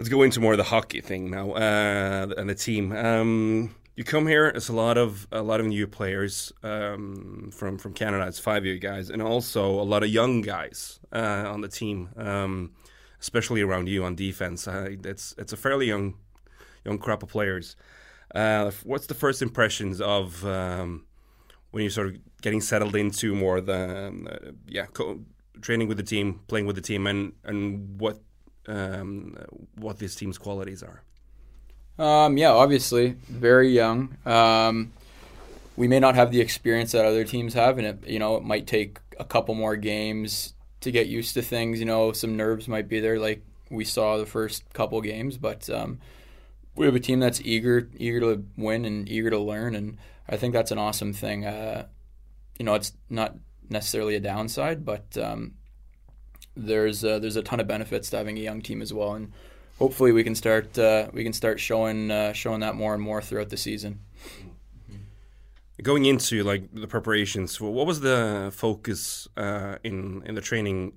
Let's 0.00 0.08
go 0.08 0.22
into 0.22 0.40
more 0.40 0.52
of 0.52 0.56
the 0.56 0.64
hockey 0.64 1.02
thing 1.02 1.30
now 1.30 1.50
uh, 1.50 2.32
and 2.38 2.48
the 2.48 2.54
team. 2.54 2.90
Um, 2.90 3.74
you 3.96 4.02
come 4.02 4.26
here, 4.26 4.46
it's 4.46 4.70
a 4.70 4.72
lot 4.72 4.96
of 4.96 5.28
a 5.30 5.42
lot 5.42 5.60
of 5.60 5.66
new 5.66 5.86
players 5.86 6.54
um, 6.62 7.50
from 7.52 7.76
from 7.76 7.92
Canada. 7.92 8.26
It's 8.26 8.38
five 8.38 8.64
you 8.64 8.78
guys, 8.78 9.10
and 9.10 9.20
also 9.20 9.68
a 9.78 9.84
lot 9.84 10.02
of 10.02 10.08
young 10.08 10.40
guys 10.40 11.00
uh, 11.12 11.44
on 11.46 11.60
the 11.60 11.68
team, 11.68 12.08
um, 12.16 12.72
especially 13.20 13.60
around 13.60 13.90
you 13.90 14.02
on 14.02 14.14
defense. 14.14 14.66
Uh, 14.66 14.88
it's 15.04 15.34
it's 15.36 15.52
a 15.52 15.56
fairly 15.58 15.88
young 15.88 16.14
young 16.86 16.96
crop 16.96 17.22
of 17.22 17.28
players. 17.28 17.76
Uh, 18.34 18.70
what's 18.84 19.06
the 19.06 19.12
first 19.12 19.42
impressions 19.42 20.00
of 20.00 20.46
um, 20.46 21.04
when 21.72 21.82
you're 21.82 21.90
sort 21.90 22.06
of 22.06 22.16
getting 22.40 22.62
settled 22.62 22.96
into 22.96 23.34
more 23.34 23.60
the 23.60 24.06
um, 24.08 24.26
uh, 24.32 24.52
yeah 24.66 24.86
co- 24.86 25.20
training 25.60 25.88
with 25.88 25.98
the 25.98 26.02
team, 26.02 26.40
playing 26.48 26.64
with 26.64 26.76
the 26.76 26.80
team, 26.80 27.06
and 27.06 27.34
and 27.44 28.00
what 28.00 28.18
um, 28.66 29.36
what 29.76 29.98
this 29.98 30.14
team's 30.14 30.38
qualities 30.38 30.82
are. 30.82 31.02
Um, 31.98 32.38
yeah, 32.38 32.50
obviously, 32.50 33.16
very 33.28 33.70
young. 33.70 34.16
Um, 34.24 34.92
we 35.76 35.88
may 35.88 36.00
not 36.00 36.14
have 36.14 36.30
the 36.30 36.40
experience 36.40 36.92
that 36.92 37.04
other 37.04 37.24
teams 37.24 37.54
have, 37.54 37.78
and 37.78 37.86
it 37.86 38.06
you 38.06 38.18
know 38.18 38.36
it 38.36 38.44
might 38.44 38.66
take 38.66 38.98
a 39.18 39.24
couple 39.24 39.54
more 39.54 39.76
games 39.76 40.54
to 40.80 40.90
get 40.90 41.06
used 41.06 41.34
to 41.34 41.42
things. 41.42 41.78
You 41.78 41.86
know, 41.86 42.12
some 42.12 42.36
nerves 42.36 42.68
might 42.68 42.88
be 42.88 43.00
there, 43.00 43.18
like 43.18 43.44
we 43.70 43.84
saw 43.84 44.16
the 44.16 44.26
first 44.26 44.64
couple 44.72 45.00
games. 45.02 45.36
But 45.36 45.68
um, 45.68 46.00
we 46.74 46.86
have 46.86 46.94
a 46.94 47.00
team 47.00 47.20
that's 47.20 47.40
eager, 47.42 47.88
eager 47.96 48.20
to 48.20 48.44
win 48.56 48.84
and 48.84 49.08
eager 49.08 49.30
to 49.30 49.38
learn, 49.38 49.74
and 49.74 49.98
I 50.28 50.36
think 50.36 50.54
that's 50.54 50.70
an 50.70 50.78
awesome 50.78 51.12
thing. 51.12 51.44
Uh, 51.44 51.86
you 52.58 52.64
know, 52.64 52.74
it's 52.74 52.92
not 53.08 53.36
necessarily 53.68 54.16
a 54.16 54.20
downside, 54.20 54.84
but 54.84 55.16
um, 55.18 55.54
there's 56.56 57.04
uh, 57.04 57.18
there's 57.18 57.36
a 57.36 57.42
ton 57.42 57.60
of 57.60 57.66
benefits 57.66 58.10
to 58.10 58.16
having 58.16 58.38
a 58.38 58.40
young 58.40 58.62
team 58.62 58.82
as 58.82 58.92
well, 58.92 59.14
and 59.14 59.32
hopefully 59.78 60.12
we 60.12 60.24
can 60.24 60.34
start 60.34 60.78
uh, 60.78 61.08
we 61.12 61.24
can 61.24 61.32
start 61.32 61.60
showing 61.60 62.10
uh, 62.10 62.32
showing 62.32 62.60
that 62.60 62.74
more 62.74 62.94
and 62.94 63.02
more 63.02 63.22
throughout 63.22 63.50
the 63.50 63.56
season. 63.56 64.00
Going 65.82 66.04
into 66.04 66.42
like 66.44 66.68
the 66.74 66.86
preparations, 66.86 67.60
what 67.60 67.86
was 67.86 68.00
the 68.00 68.50
focus 68.54 69.28
uh, 69.36 69.76
in 69.82 70.22
in 70.26 70.34
the 70.34 70.42
training 70.42 70.92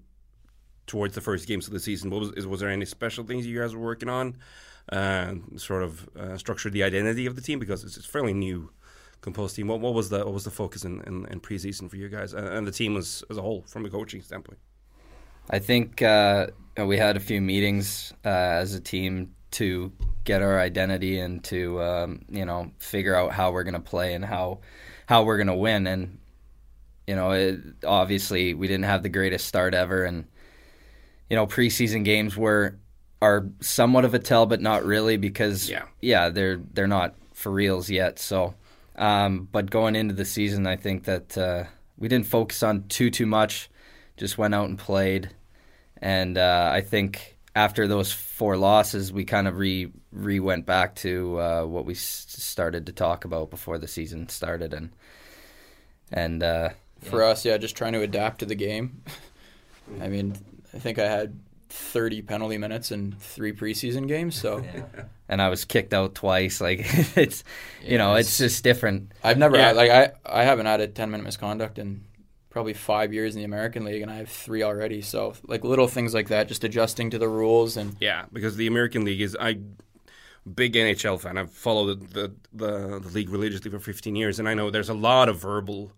towards 0.86 1.16
the 1.16 1.22
first 1.22 1.48
games 1.48 1.68
of 1.68 1.74
the 1.74 1.80
season? 1.80 2.10
What 2.10 2.20
was 2.20 2.48
was 2.48 2.60
there 2.60 2.70
any 2.70 2.86
special 2.86 3.24
things 3.24 3.48
you 3.48 3.60
guys 3.60 3.74
were 3.74 3.82
working 3.82 4.10
on? 4.10 4.38
Uh, 4.92 5.36
sort 5.56 5.82
of 5.82 6.10
uh, 6.18 6.38
structure 6.38 6.70
the 6.70 6.84
identity 6.84 7.26
of 7.26 7.38
the 7.38 7.42
team 7.42 7.58
because 7.58 7.86
it's, 7.86 7.96
it's 7.96 8.06
fairly 8.06 8.34
new 8.34 8.70
composed 9.22 9.56
team. 9.56 9.70
What, 9.70 9.80
what 9.80 9.94
was 9.94 10.10
the 10.10 10.20
what 10.26 10.34
was 10.34 10.44
the 10.44 10.52
focus 10.52 10.84
in, 10.84 11.00
in, 11.08 11.26
in 11.28 11.40
preseason 11.40 11.90
for 11.90 11.96
you 11.96 12.10
guys 12.10 12.34
and, 12.34 12.46
and 12.46 12.68
the 12.68 12.72
team 12.72 12.98
as 12.98 13.24
as 13.30 13.38
a 13.38 13.42
whole 13.42 13.64
from 13.66 13.86
a 13.86 13.90
coaching 13.90 14.22
standpoint? 14.22 14.60
I 15.50 15.60
think 15.60 16.02
uh, 16.02 16.48
we 16.78 16.98
had 16.98 17.18
a 17.18 17.20
few 17.20 17.42
meetings 17.42 18.14
uh, 18.26 18.30
as 18.30 18.74
a 18.74 18.80
team 18.80 19.34
to 19.52 19.92
get 20.24 20.42
our 20.42 20.60
identity 20.60 21.20
and 21.20 21.44
to 21.44 21.82
um, 21.82 22.22
you 22.30 22.46
know 22.46 22.72
figure 22.80 23.16
out 23.16 23.32
how 23.34 23.52
we're 23.52 23.64
going 23.64 23.74
to 23.74 23.80
play 23.80 24.14
and 24.14 24.24
how 24.26 24.60
how 25.08 25.24
we're 25.24 25.38
going 25.38 25.48
to 25.48 25.56
win. 25.56 25.86
And 25.88 26.18
you 27.08 27.16
know, 27.16 27.32
it, 27.32 27.60
obviously 27.86 28.54
we 28.54 28.68
didn't 28.68 28.86
have 28.86 29.04
the 29.04 29.10
greatest 29.10 29.48
start 29.48 29.74
ever, 29.74 30.06
and 30.06 30.26
you 31.30 31.36
know 31.36 31.46
preseason 31.46 32.04
games 32.04 32.36
were 32.38 32.78
are 33.22 33.48
somewhat 33.62 34.06
of 34.06 34.14
a 34.14 34.20
tell, 34.20 34.46
but 34.46 34.62
not 34.62 34.84
really 34.86 35.18
because 35.18 35.70
Yeah. 35.70 35.86
yeah 36.02 36.30
they're 36.30 36.58
they're 36.74 36.88
not 36.88 37.16
for 37.34 37.52
reals 37.52 37.90
yet. 37.90 38.20
So, 38.20 38.56
um, 38.96 39.48
but 39.52 39.70
going 39.70 39.96
into 39.96 40.14
the 40.14 40.26
season, 40.26 40.66
I 40.68 40.78
think 40.78 41.04
that 41.06 41.38
uh, 41.38 41.64
we 41.98 42.08
didn't 42.08 42.28
focus 42.28 42.64
on 42.64 42.88
too 42.88 43.10
too 43.10 43.26
much. 43.26 43.70
Just 44.18 44.38
went 44.38 44.54
out 44.56 44.70
and 44.70 44.78
played, 44.78 45.32
and 46.02 46.38
uh, 46.38 46.70
I 46.72 46.82
think 46.82 47.38
after 47.56 47.88
those 47.88 48.12
four 48.12 48.58
losses, 48.58 49.12
we 49.12 49.26
kind 49.26 49.48
of 49.48 49.58
re 49.58 49.92
re 50.12 50.40
went 50.40 50.66
back 50.66 50.96
to 50.98 51.40
uh, 51.40 51.64
what 51.66 51.86
we 51.86 51.94
s- 51.94 52.26
started 52.30 52.86
to 52.86 52.92
talk 52.92 53.26
about 53.26 53.50
before 53.50 53.78
the 53.80 53.88
season 53.88 54.30
started, 54.30 54.74
and 54.74 54.92
and 56.12 56.44
uh, 56.44 56.70
For 57.02 57.24
us, 57.24 57.46
yeah, 57.46 57.58
just 57.58 57.76
trying 57.76 57.94
to 57.94 58.02
adapt 58.02 58.40
to 58.40 58.46
the 58.46 58.56
game. 58.56 59.02
I 60.02 60.08
mean, 60.08 60.36
I 60.74 60.80
think 60.80 61.00
I 61.00 61.10
had 61.10 61.40
30 61.70 62.22
penalty 62.22 62.58
minutes 62.58 62.92
in 62.92 63.14
three 63.20 63.52
preseason 63.52 64.08
games, 64.08 64.40
so 64.40 64.64
and 65.30 65.42
I 65.42 65.50
was 65.50 65.66
kicked 65.66 65.94
out 65.94 66.16
twice. 66.16 66.62
Like 66.62 66.82
it's 67.18 67.44
you 67.84 67.98
know 67.98 68.16
it's 68.16 68.38
just 68.38 68.64
different. 68.64 69.12
I've 69.24 69.38
never 69.38 69.58
Yeah. 69.58 69.68
had, 69.70 69.76
like 69.76 69.92
I 69.92 70.12
I 70.26 70.44
haven't 70.44 70.68
had 70.68 70.82
a 70.82 70.88
10 70.88 71.10
minute 71.12 71.24
misconduct 71.24 71.80
in 71.80 72.04
probably 72.54 72.74
five 72.74 73.12
years 73.12 73.36
in 73.36 73.40
the 73.40 73.46
American 73.46 73.84
League, 73.84 74.04
and 74.04 74.12
I 74.12 74.18
have 74.18 74.30
three 74.30 74.62
already. 74.62 75.02
So 75.02 75.34
like 75.48 75.64
little 75.64 75.88
things 75.88 76.14
like 76.14 76.30
that, 76.30 76.48
just 76.48 76.64
adjusting 76.64 77.10
to 77.10 77.18
the 77.18 77.28
rules 77.28 77.76
and 77.76 77.98
Yeah, 78.00 78.26
because 78.32 78.56
the 78.56 78.68
American 78.68 79.04
League 79.04 79.22
is 79.22 79.36
I 79.38 79.58
big 80.56 80.74
NHL 80.74 81.20
fan. 81.20 81.38
I've 81.38 81.52
followed 81.52 82.12
the, 82.12 82.32
the 82.54 83.00
the 83.02 83.10
league 83.10 83.30
religiously 83.30 83.72
for 83.72 83.80
15 83.80 84.16
years, 84.16 84.40
and 84.40 84.48
I 84.48 84.54
know 84.54 84.70
there's 84.70 84.90
a 84.90 84.94
lot 84.94 85.30
of 85.30 85.40
verbal 85.40 85.92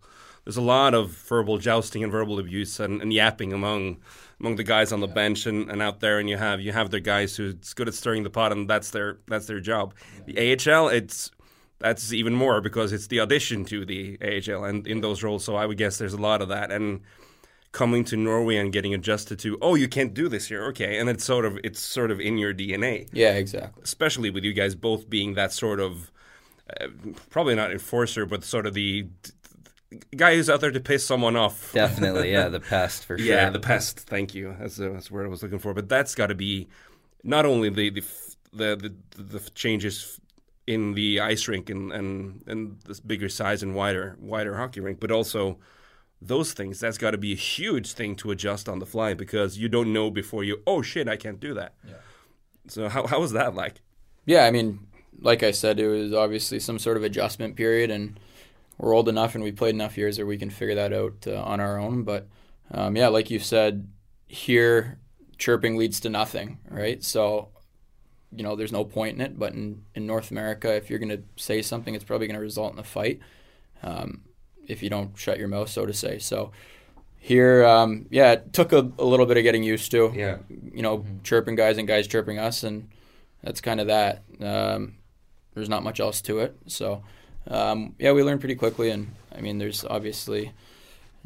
there's 0.46 0.58
a 0.58 0.62
lot 0.62 0.94
of 0.94 1.10
verbal 1.10 1.58
jousting 1.58 2.04
and 2.04 2.12
verbal 2.12 2.40
abuse 2.40 2.80
and, 2.80 3.02
and 3.02 3.12
yapping 3.12 3.52
among 3.52 3.98
among 4.40 4.56
the 4.56 4.64
guys 4.64 4.92
on 4.92 5.00
the 5.00 5.08
bench 5.08 5.46
and, 5.46 5.70
and 5.70 5.82
out 5.82 6.00
there, 6.00 6.20
and 6.20 6.30
you 6.30 6.38
have 6.38 6.62
you 6.62 6.72
have 6.72 6.90
their 6.90 7.02
guys 7.02 7.36
who's 7.36 7.74
good 7.74 7.90
at 7.90 7.94
stirring 7.94 8.24
the 8.24 8.30
pot, 8.30 8.54
and 8.54 8.70
that's 8.70 8.92
their 8.92 9.18
that's 9.28 9.46
their 9.46 9.60
job. 9.60 9.94
The 10.26 10.38
AHL, 10.38 10.88
it's 10.88 11.32
that's 11.80 12.14
even 12.14 12.34
more 12.34 12.62
because 12.62 12.94
it's 12.94 13.08
the 13.08 13.20
audition 13.20 13.66
to 13.66 13.86
the 13.86 14.18
AHL 14.22 14.64
and 14.64 14.88
in 14.88 15.02
those 15.02 15.24
roles. 15.24 15.44
So 15.44 15.56
I 15.56 15.66
would 15.66 15.78
guess 15.78 15.98
there's 15.98 16.14
a 16.14 16.22
lot 16.22 16.42
of 16.42 16.50
that. 16.50 16.72
And 16.72 17.02
coming 17.72 18.06
to 18.06 18.16
Norway 18.16 18.56
and 18.56 18.72
getting 18.72 18.94
adjusted 18.94 19.38
to 19.38 19.58
oh 19.62 19.76
you 19.76 19.88
can't 19.90 20.14
do 20.14 20.30
this 20.30 20.48
here. 20.48 20.64
Okay. 20.68 20.98
And 20.98 21.10
it's 21.10 21.26
sort 21.26 21.44
of 21.46 21.60
it's 21.64 21.80
sort 21.80 22.10
of 22.10 22.22
in 22.22 22.38
your 22.38 22.54
DNA 22.54 23.10
yeah, 23.12 23.34
exactly. 23.34 23.84
especially 23.84 24.30
with 24.30 24.46
you 24.46 24.54
guys 24.54 24.76
both 24.76 25.10
being 25.10 25.34
that 25.34 25.52
sort 25.52 25.82
of 25.82 26.10
uh, 26.80 26.88
probably 27.30 27.54
not 27.54 27.72
enforcer 27.72 28.26
but 28.26 28.46
sort 28.46 28.66
of 28.66 28.74
the 28.74 29.08
guy 30.16 30.36
who's 30.36 30.50
out 30.50 30.62
there 30.62 30.72
to 30.72 30.80
piss 30.80 31.06
someone 31.06 31.36
off. 31.36 31.72
Definitely, 31.74 32.32
yeah, 32.32 32.50
the 32.50 32.60
pest 32.72 33.06
for 33.06 33.18
sure. 33.18 33.28
yeah 33.28 33.50
the 33.50 33.60
pest. 33.60 34.00
Thank 34.00 34.34
you. 34.34 34.56
That's, 34.60 34.80
uh, 34.80 34.90
that's 34.94 35.12
where 35.12 35.26
I 35.26 35.28
was 35.28 35.44
looking 35.44 35.60
for. 35.60 35.74
But 35.74 35.90
that's 35.90 36.16
got 36.16 36.28
to 36.28 36.36
be 36.36 36.68
not 37.24 37.46
only 37.46 37.70
the 37.70 37.90
the 37.90 38.02
f- 38.02 38.36
the, 38.54 38.94
the, 39.18 39.22
the 39.22 39.50
changes 39.52 40.20
in 40.68 40.94
the 40.94 41.20
ice 41.20 41.48
rink 41.48 41.70
and, 41.70 41.92
and 41.92 42.44
and 42.48 42.80
this 42.86 43.00
bigger 43.00 43.30
size 43.30 43.62
and 43.62 43.76
wider 43.76 44.16
wider 44.20 44.58
hockey 44.58 44.80
rink 44.80 45.00
but 45.00 45.12
also 45.12 45.58
those 46.22 46.54
things 46.54 46.80
that's 46.80 46.98
got 46.98 47.12
to 47.12 47.18
be 47.18 47.34
a 47.34 47.36
huge 47.36 47.94
thing 47.94 48.16
to 48.16 48.32
adjust 48.32 48.68
on 48.68 48.80
the 48.80 48.86
fly 48.86 49.14
because 49.14 49.58
you 49.58 49.70
don't 49.70 49.94
know 49.94 50.10
before 50.10 50.44
you 50.44 50.62
oh 50.66 50.82
shit 50.82 51.08
I 51.08 51.18
can't 51.18 51.40
do 51.40 51.54
that 51.54 51.76
yeah. 51.88 51.96
so 52.68 52.90
how 52.90 53.06
how 53.06 53.20
was 53.20 53.32
that 53.34 53.54
like 53.54 53.82
Yeah, 54.26 54.46
I 54.46 54.52
mean, 54.52 54.88
like 55.20 55.44
I 55.44 55.52
said, 55.52 55.80
it 55.80 55.88
was 55.88 56.14
obviously 56.14 56.60
some 56.60 56.80
sort 56.80 56.98
of 56.98 57.04
adjustment 57.04 57.56
period, 57.56 57.92
and 57.92 58.20
we're 58.78 58.94
old 58.94 59.08
enough 59.08 59.36
and 59.36 59.44
we 59.44 59.52
played 59.52 59.76
enough 59.76 59.98
years 59.98 60.18
that 60.18 60.26
we 60.26 60.38
can 60.38 60.50
figure 60.50 60.76
that 60.76 60.92
out 60.92 61.26
uh, 61.28 61.42
on 61.42 61.60
our 61.60 61.80
own. 61.80 62.04
But 62.04 62.28
um, 62.72 62.96
yeah, 62.96 63.08
like 63.08 63.30
you 63.30 63.40
said, 63.40 63.88
here 64.28 65.00
chirping 65.38 65.78
leads 65.78 66.00
to 66.02 66.10
nothing, 66.10 66.60
right? 66.70 67.04
So 67.04 67.50
you 68.32 68.44
know, 68.44 68.56
there's 68.56 68.72
no 68.72 68.84
point 68.84 69.16
in 69.16 69.22
it. 69.22 69.38
But 69.38 69.54
in, 69.54 69.84
in 69.96 70.06
North 70.06 70.32
America, 70.32 70.74
if 70.76 70.90
you're 70.90 71.00
going 71.00 71.10
to 71.10 71.24
say 71.36 71.62
something, 71.62 71.96
it's 71.96 72.04
probably 72.04 72.28
going 72.28 72.36
to 72.36 72.42
result 72.42 72.74
in 72.74 72.80
a 72.80 72.84
fight 72.84 73.20
um, 73.84 74.22
if 74.68 74.82
you 74.84 74.90
don't 74.90 75.18
shut 75.18 75.40
your 75.40 75.48
mouth, 75.48 75.70
so 75.70 75.86
to 75.86 75.94
say. 75.94 76.20
So 76.20 76.52
here, 77.18 77.66
um, 77.66 78.06
yeah, 78.10 78.34
it 78.34 78.54
took 78.54 78.72
a, 78.72 78.92
a 79.00 79.06
little 79.06 79.26
bit 79.26 79.38
of 79.38 79.44
getting 79.44 79.64
used 79.64 79.92
to. 79.92 80.12
Yeah. 80.16 80.38
You 80.50 80.82
know, 80.82 81.06
chirping 81.24 81.56
guys 81.56 81.78
and 81.78 81.88
guys 81.88 82.08
chirping 82.08 82.40
us, 82.40 82.64
and 82.64 82.90
that's 83.44 83.62
kind 83.62 83.80
of 83.80 83.88
that. 83.88 84.24
Um, 84.40 84.96
there's 85.54 85.70
not 85.70 85.84
much 85.84 86.00
else 86.00 86.22
to 86.22 86.40
it. 86.40 86.56
So, 86.68 87.04
um, 87.48 87.96
yeah, 87.98 88.12
we 88.12 88.24
learned 88.24 88.42
pretty 88.42 88.56
quickly, 88.56 88.92
and 88.92 89.16
I 89.36 89.42
mean, 89.42 89.58
there's 89.58 89.84
obviously 89.86 90.52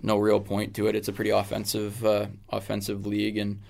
no 0.02 0.18
real 0.18 0.40
point 0.40 0.74
to 0.76 0.88
it. 0.88 0.96
It's 0.96 1.08
a 1.08 1.14
pretty 1.14 1.32
offensive, 1.32 2.06
uh, 2.06 2.28
offensive 2.50 3.06
league, 3.06 3.38
and 3.38 3.62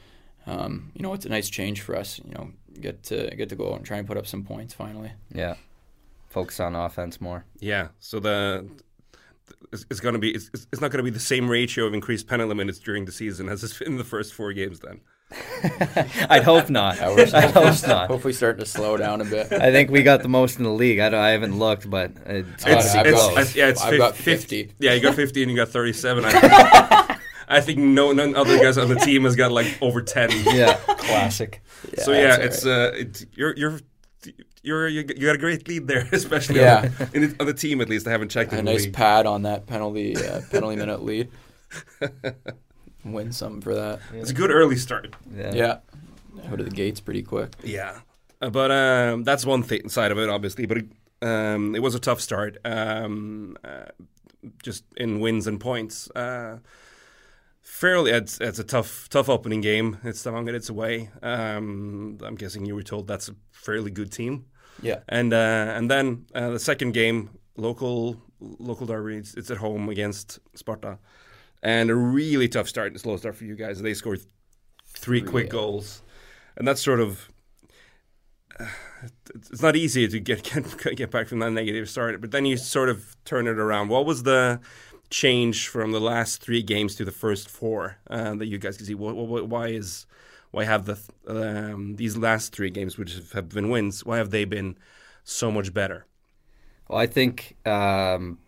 um, 0.45 0.91
you 0.93 1.01
know, 1.01 1.13
it's 1.13 1.25
a 1.25 1.29
nice 1.29 1.49
change 1.49 1.81
for 1.81 1.95
us. 1.95 2.19
You 2.23 2.33
know, 2.33 2.51
get 2.79 3.03
to 3.03 3.29
get 3.35 3.49
to 3.49 3.55
go 3.55 3.71
out 3.71 3.77
and 3.77 3.85
try 3.85 3.97
and 3.97 4.07
put 4.07 4.17
up 4.17 4.25
some 4.27 4.43
points 4.43 4.73
finally. 4.73 5.11
Yeah. 5.33 5.55
Focus 6.29 6.59
on 6.59 6.75
offense 6.75 7.19
more. 7.21 7.45
Yeah. 7.59 7.89
So 7.99 8.19
the 8.19 8.67
it's, 9.71 9.85
it's 9.89 9.99
going 9.99 10.13
to 10.13 10.19
be 10.19 10.31
it's, 10.31 10.49
it's 10.53 10.81
not 10.81 10.91
going 10.91 11.03
to 11.03 11.03
be 11.03 11.09
the 11.09 11.19
same 11.19 11.49
ratio 11.49 11.85
of 11.85 11.93
increased 11.93 12.27
penalty 12.27 12.53
minutes 12.55 12.79
during 12.79 13.05
the 13.05 13.11
season 13.11 13.49
as 13.49 13.63
it's 13.63 13.77
been 13.77 13.89
in 13.93 13.97
the 13.97 14.03
first 14.03 14.33
four 14.33 14.53
games. 14.53 14.79
Then 14.79 15.01
I'd 16.29 16.43
hope 16.43 16.69
not. 16.69 16.97
Yeah, 16.97 17.09
we're 17.15 17.27
I 17.33 17.41
hope 17.47 17.75
not. 17.87 18.07
hopefully 18.07 18.33
starting 18.33 18.59
to 18.63 18.65
slow 18.69 18.97
down 18.97 19.21
a 19.21 19.25
bit. 19.25 19.51
I 19.51 19.71
think 19.71 19.91
we 19.91 20.01
got 20.03 20.21
the 20.23 20.29
most 20.29 20.57
in 20.57 20.63
the 20.63 20.71
league. 20.71 20.99
I, 20.99 21.09
don't, 21.09 21.19
I 21.19 21.29
haven't 21.31 21.57
looked, 21.59 21.89
but 21.89 22.11
it's, 22.25 22.65
It's- 22.65 22.93
gotta 22.93 23.03
be 23.03 23.09
it's- 23.09 23.27
close. 23.33 23.55
yeah, 23.55 23.67
it's 23.69 23.81
I've 23.81 23.89
fif- 23.91 23.99
got 23.99 24.15
fif- 24.15 24.41
50. 24.41 24.71
Yeah, 24.79 24.93
you 24.93 25.01
got 25.01 25.15
50 25.15 25.41
and 25.43 25.51
you 25.51 25.57
got 25.57 25.69
37. 25.69 26.25
I 26.25 26.31
think, 27.07 27.08
I 27.49 27.61
think 27.61 27.79
no 27.79 28.11
none 28.11 28.35
other 28.35 28.57
guys 28.59 28.77
on 28.77 28.87
the 28.89 28.95
team 29.07 29.23
has 29.23 29.35
got 29.35 29.51
like 29.51 29.77
over 29.81 30.01
10. 30.01 30.29
yeah, 30.53 30.73
classic. 30.87 31.61
so 31.97 32.11
yeah, 32.11 32.37
it's 32.37 32.65
all 32.65 32.71
uh, 32.71 32.91
it, 32.91 33.25
you're 33.33 33.55
you're. 33.57 33.79
You're, 34.61 34.89
you 34.89 35.05
you 35.15 35.25
got 35.25 35.35
a 35.35 35.37
great 35.37 35.65
lead 35.69 35.87
there, 35.87 36.05
especially 36.11 36.59
Yeah. 36.59 36.91
on, 36.99 37.09
in 37.13 37.21
the, 37.29 37.35
on 37.39 37.45
the 37.45 37.53
team 37.53 37.79
at 37.79 37.87
least. 37.87 38.05
I 38.05 38.11
haven't 38.11 38.27
checked 38.29 38.51
a 38.51 38.61
nice 38.61 38.83
league. 38.83 38.93
pad 38.93 39.25
on 39.25 39.43
that 39.43 39.65
penalty 39.67 40.17
uh, 40.17 40.41
penalty 40.51 40.75
minute 40.75 41.01
lead. 41.01 41.29
Win 43.05 43.31
some 43.31 43.61
for 43.61 43.73
that. 43.75 43.99
It's 44.13 44.31
a 44.31 44.33
good 44.33 44.51
early 44.51 44.75
start. 44.75 45.15
Yeah. 45.33 45.53
Yeah. 45.53 45.77
Out 46.51 46.59
of 46.59 46.65
the 46.65 46.75
gates 46.75 46.99
pretty 46.99 47.23
quick. 47.23 47.53
Yeah, 47.63 47.99
Uh, 48.41 48.49
but 48.49 48.71
um, 48.71 49.23
that's 49.23 49.45
one 49.45 49.63
th- 49.63 49.89
side 49.89 50.11
of 50.11 50.17
it, 50.19 50.29
obviously. 50.29 50.65
But 50.65 50.79
it, 50.79 50.85
um, 51.21 51.73
it 51.75 51.81
was 51.81 51.95
a 51.95 51.99
tough 51.99 52.19
start, 52.19 52.57
um, 52.65 53.55
uh, 53.63 53.85
just 54.61 54.83
in 54.97 55.21
wins 55.21 55.47
and 55.47 55.59
points. 55.59 56.09
Fairly, 57.69 58.11
it's, 58.11 58.41
it's 58.41 58.59
a 58.59 58.63
tough, 58.63 59.07
tough 59.09 59.29
opening 59.29 59.61
game. 59.61 59.99
It's 60.03 60.19
Stavanger. 60.19 60.55
It's 60.55 60.69
away. 60.69 61.09
Um, 61.21 62.17
I'm 62.23 62.35
guessing 62.35 62.65
you 62.65 62.75
were 62.75 62.81
told 62.83 63.07
that's 63.07 63.29
a 63.29 63.35
fairly 63.51 63.91
good 63.91 64.11
team. 64.11 64.45
Yeah. 64.81 64.99
And 65.07 65.31
uh, 65.33 65.73
and 65.77 65.89
then 65.89 66.25
uh, 66.33 66.49
the 66.49 66.59
second 66.59 66.93
game, 66.93 67.29
local 67.55 68.17
local 68.39 68.85
derby. 68.87 69.17
It's, 69.17 69.33
it's 69.35 69.51
at 69.51 69.57
home 69.57 69.87
against 69.87 70.39
Sparta, 70.55 70.97
and 71.61 71.89
a 71.89 71.95
really 71.95 72.47
tough 72.49 72.67
start, 72.67 72.99
slow 72.99 73.17
start 73.17 73.35
for 73.35 73.45
you 73.45 73.55
guys. 73.55 73.81
They 73.81 73.93
scored 73.93 74.21
three 74.87 75.21
quick 75.21 75.45
Yeah. 75.45 75.51
goals, 75.51 76.01
and 76.57 76.67
that's 76.67 76.81
sort 76.81 76.99
of. 76.99 77.29
uh, 78.59 78.65
It's 79.35 79.61
not 79.61 79.75
easy 79.75 80.07
to 80.07 80.19
get, 80.19 80.43
get 80.83 80.95
get 80.97 81.11
back 81.11 81.27
from 81.27 81.39
that 81.39 81.51
negative 81.51 81.87
start, 81.89 82.19
but 82.19 82.31
then 82.31 82.45
you 82.45 82.57
sort 82.57 82.89
of 82.89 83.15
turn 83.25 83.47
it 83.47 83.59
around. 83.59 83.89
What 83.89 84.05
was 84.05 84.23
the 84.23 84.59
change 85.09 85.67
from 85.67 85.91
the 85.91 85.99
last 85.99 86.41
three 86.41 86.61
games 86.61 86.95
to 86.95 87.05
the 87.05 87.11
first 87.11 87.49
four 87.49 87.97
uh, 88.09 88.35
that 88.35 88.47
you 88.47 88.57
guys 88.57 88.77
can 88.77 88.85
see? 88.85 88.95
Why 88.95 89.67
is 89.67 90.05
why 90.51 90.63
have 90.63 90.85
the 90.85 90.97
um, 91.27 91.95
these 91.95 92.17
last 92.17 92.53
three 92.53 92.69
games, 92.69 92.97
which 92.97 93.19
have 93.33 93.49
been 93.49 93.69
wins, 93.69 94.05
why 94.05 94.17
have 94.17 94.31
they 94.31 94.45
been 94.45 94.77
so 95.23 95.51
much 95.51 95.73
better? 95.73 96.05
Well, 96.87 96.99
I 96.99 97.05
think 97.05 97.55
um, 97.67 98.39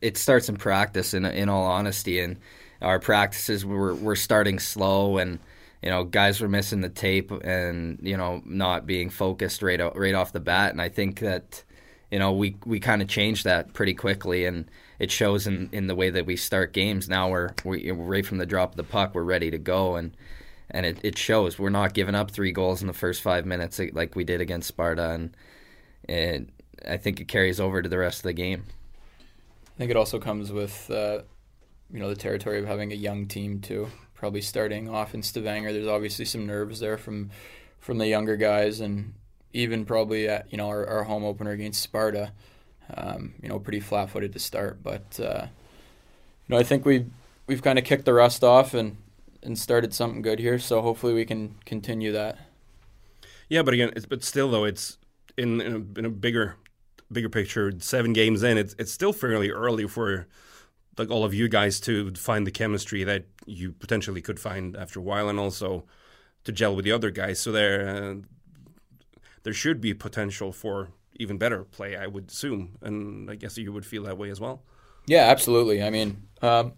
it 0.00 0.16
starts 0.16 0.48
in 0.48 0.56
practice. 0.56 1.14
In 1.14 1.24
in 1.24 1.48
all 1.48 1.64
honesty, 1.64 2.20
and 2.20 2.38
our 2.80 2.98
practices 2.98 3.64
were 3.64 3.94
were 3.94 4.16
starting 4.16 4.58
slow, 4.58 5.18
and 5.18 5.38
you 5.82 5.90
know 5.90 6.04
guys 6.04 6.40
were 6.40 6.48
missing 6.48 6.82
the 6.82 6.88
tape, 6.88 7.30
and 7.30 7.98
you 8.02 8.16
know 8.16 8.42
not 8.44 8.86
being 8.86 9.10
focused 9.10 9.62
right 9.62 9.80
right 9.96 10.14
off 10.14 10.32
the 10.32 10.40
bat. 10.40 10.70
And 10.70 10.80
I 10.80 10.88
think 10.88 11.20
that 11.20 11.64
you 12.10 12.18
know 12.18 12.32
we 12.32 12.56
we 12.64 12.80
kind 12.80 13.02
of 13.02 13.08
changed 13.08 13.44
that 13.44 13.72
pretty 13.72 13.94
quickly, 13.94 14.44
and 14.44 14.70
it 14.98 15.10
shows 15.10 15.46
in, 15.46 15.68
in 15.72 15.86
the 15.86 15.94
way 15.94 16.10
that 16.10 16.26
we 16.26 16.36
start 16.36 16.72
games. 16.72 17.08
Now 17.08 17.30
we're 17.30 17.50
we 17.64 17.90
right 17.90 18.24
from 18.24 18.38
the 18.38 18.46
drop 18.46 18.72
of 18.72 18.76
the 18.76 18.84
puck, 18.84 19.14
we're 19.14 19.22
ready 19.22 19.50
to 19.50 19.58
go, 19.58 19.96
and 19.96 20.16
and 20.70 20.86
it, 20.86 20.98
it 21.02 21.18
shows. 21.18 21.58
We're 21.58 21.70
not 21.70 21.94
giving 21.94 22.14
up 22.14 22.30
three 22.30 22.52
goals 22.52 22.80
in 22.80 22.86
the 22.86 22.92
first 22.92 23.22
five 23.22 23.46
minutes 23.46 23.80
like 23.92 24.14
we 24.16 24.24
did 24.24 24.40
against 24.40 24.68
Sparta, 24.68 25.10
and 25.10 25.36
and 26.08 26.52
I 26.86 26.96
think 26.96 27.20
it 27.20 27.28
carries 27.28 27.60
over 27.60 27.82
to 27.82 27.88
the 27.88 27.98
rest 27.98 28.18
of 28.18 28.24
the 28.24 28.32
game. 28.32 28.64
I 29.76 29.78
think 29.78 29.90
it 29.90 29.96
also 29.96 30.18
comes 30.18 30.52
with 30.52 30.90
uh, 30.90 31.22
you 31.92 32.00
know 32.00 32.08
the 32.08 32.16
territory 32.16 32.58
of 32.58 32.66
having 32.66 32.92
a 32.92 32.96
young 32.96 33.26
team 33.26 33.60
too. 33.60 33.88
Probably 34.14 34.40
starting 34.40 34.88
off 34.88 35.14
in 35.14 35.22
Stavanger, 35.22 35.72
there's 35.72 35.86
obviously 35.86 36.24
some 36.24 36.46
nerves 36.46 36.80
there 36.80 36.96
from 36.96 37.30
from 37.78 37.98
the 37.98 38.06
younger 38.06 38.36
guys, 38.36 38.80
and 38.80 39.14
even 39.56 39.84
probably 39.84 40.28
at 40.28 40.50
you 40.50 40.58
know 40.58 40.68
our, 40.68 40.86
our 40.86 41.04
home 41.04 41.24
opener 41.24 41.50
against 41.50 41.82
Sparta, 41.82 42.32
um, 42.94 43.34
you 43.42 43.48
know 43.48 43.58
pretty 43.58 43.80
flat-footed 43.80 44.32
to 44.32 44.38
start. 44.38 44.82
But 44.82 45.18
uh, 45.20 45.46
you 45.46 46.48
know 46.54 46.58
I 46.58 46.62
think 46.62 46.84
we 46.84 47.06
we've 47.46 47.62
kind 47.62 47.78
of 47.78 47.84
kicked 47.84 48.04
the 48.04 48.14
rust 48.14 48.44
off 48.44 48.74
and 48.74 48.96
and 49.42 49.58
started 49.58 49.94
something 49.94 50.22
good 50.22 50.38
here. 50.38 50.58
So 50.58 50.82
hopefully 50.82 51.14
we 51.14 51.24
can 51.24 51.54
continue 51.64 52.12
that. 52.12 52.38
Yeah, 53.48 53.62
but 53.62 53.74
again, 53.74 53.92
it's, 53.96 54.06
but 54.06 54.24
still 54.24 54.50
though, 54.50 54.64
it's 54.64 54.98
in 55.36 55.60
in 55.60 55.72
a, 55.72 55.98
in 55.98 56.04
a 56.04 56.10
bigger 56.10 56.56
bigger 57.10 57.28
picture. 57.28 57.72
Seven 57.78 58.12
games 58.12 58.42
in, 58.42 58.58
it's 58.58 58.74
it's 58.78 58.92
still 58.92 59.12
fairly 59.12 59.50
early 59.50 59.86
for 59.86 60.26
like 60.98 61.10
all 61.10 61.24
of 61.24 61.34
you 61.34 61.48
guys 61.48 61.78
to 61.80 62.12
find 62.14 62.46
the 62.46 62.50
chemistry 62.50 63.04
that 63.04 63.26
you 63.46 63.72
potentially 63.72 64.22
could 64.22 64.40
find 64.40 64.76
after 64.76 64.98
a 64.98 65.02
while, 65.02 65.28
and 65.28 65.38
also 65.38 65.84
to 66.44 66.52
gel 66.52 66.74
with 66.74 66.84
the 66.84 66.92
other 66.92 67.10
guys. 67.10 67.40
So 67.40 67.52
there 67.52 67.88
uh, 67.88 68.14
there 69.46 69.54
should 69.54 69.80
be 69.80 69.94
potential 69.94 70.50
for 70.50 70.88
even 71.20 71.38
better 71.38 71.62
play, 71.62 71.94
I 71.94 72.08
would 72.08 72.30
assume, 72.30 72.78
and 72.82 73.30
I 73.30 73.36
guess 73.36 73.56
you 73.56 73.72
would 73.72 73.86
feel 73.86 74.02
that 74.02 74.18
way 74.18 74.28
as 74.28 74.40
well. 74.40 74.60
Yeah, 75.06 75.30
absolutely. 75.30 75.84
I 75.84 75.90
mean, 75.90 76.26
um, 76.42 76.72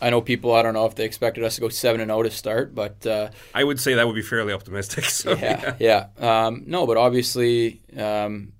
I 0.00 0.08
know 0.08 0.20
people. 0.20 0.54
I 0.54 0.62
don't 0.62 0.74
know 0.74 0.86
if 0.86 0.94
they 0.94 1.04
expected 1.04 1.42
us 1.42 1.56
to 1.56 1.60
go 1.60 1.68
seven 1.68 2.00
and 2.00 2.08
zero 2.08 2.22
to 2.22 2.30
start, 2.30 2.72
but 2.72 3.04
uh, 3.04 3.30
I 3.52 3.64
would 3.64 3.80
say 3.80 3.94
that 3.94 4.06
would 4.06 4.14
be 4.14 4.22
fairly 4.22 4.52
optimistic. 4.52 5.04
So 5.22 5.32
yeah, 5.32 5.74
yeah. 5.80 6.06
Um, 6.18 6.62
no, 6.68 6.86
but 6.86 6.96
obviously, 6.96 7.80
um, 7.96 8.52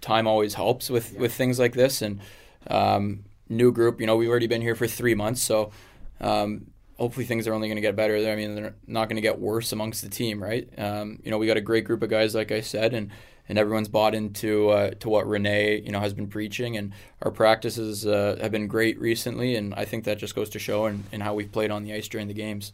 time 0.00 0.28
always 0.28 0.54
helps 0.54 0.88
with 0.88 1.18
with 1.18 1.34
things 1.34 1.58
like 1.58 1.72
this. 1.72 2.00
And 2.00 2.20
um, 2.68 3.24
new 3.48 3.72
group, 3.72 4.00
you 4.00 4.06
know, 4.06 4.14
we've 4.14 4.30
already 4.30 4.46
been 4.46 4.62
here 4.62 4.76
for 4.76 4.86
three 4.86 5.16
months, 5.16 5.42
so 5.42 5.72
um, 6.20 6.70
hopefully 6.98 7.26
things 7.26 7.46
are 7.46 7.54
only 7.54 7.68
going 7.68 7.76
to 7.76 7.82
get 7.82 7.96
better. 7.96 8.16
I 8.16 8.36
mean, 8.36 8.54
they're 8.54 8.74
not 8.86 9.08
going 9.08 9.16
to 9.16 9.22
get 9.22 9.38
worse 9.38 9.72
amongst 9.72 10.02
the 10.02 10.08
team, 10.08 10.42
right? 10.42 10.68
Um, 10.78 11.18
you 11.24 11.30
know, 11.30 11.38
we 11.38 11.46
got 11.46 11.56
a 11.56 11.62
great 11.62 11.84
group 11.84 12.02
of 12.02 12.10
guys, 12.10 12.34
like 12.34 12.52
I 12.52 12.60
said, 12.60 12.94
and 12.94 13.10
and 13.48 13.58
everyone's 13.58 13.88
bought 13.88 14.14
into 14.14 14.68
uh, 14.70 14.90
to 15.00 15.08
what 15.08 15.26
Renee, 15.26 15.80
you 15.80 15.90
know, 15.90 16.00
has 16.00 16.14
been 16.14 16.28
preaching, 16.28 16.76
and 16.76 16.92
our 17.22 17.30
practices 17.30 18.06
uh, 18.06 18.38
have 18.40 18.52
been 18.52 18.68
great 18.68 19.00
recently, 19.00 19.56
and 19.56 19.74
I 19.74 19.84
think 19.84 20.04
that 20.04 20.18
just 20.18 20.34
goes 20.34 20.48
to 20.50 20.58
show 20.58 20.86
in, 20.86 21.04
in 21.12 21.20
how 21.20 21.34
we've 21.34 21.50
played 21.50 21.70
on 21.70 21.82
the 21.82 21.92
ice 21.92 22.08
during 22.08 22.28
the 22.28 22.34
games. 22.34 22.72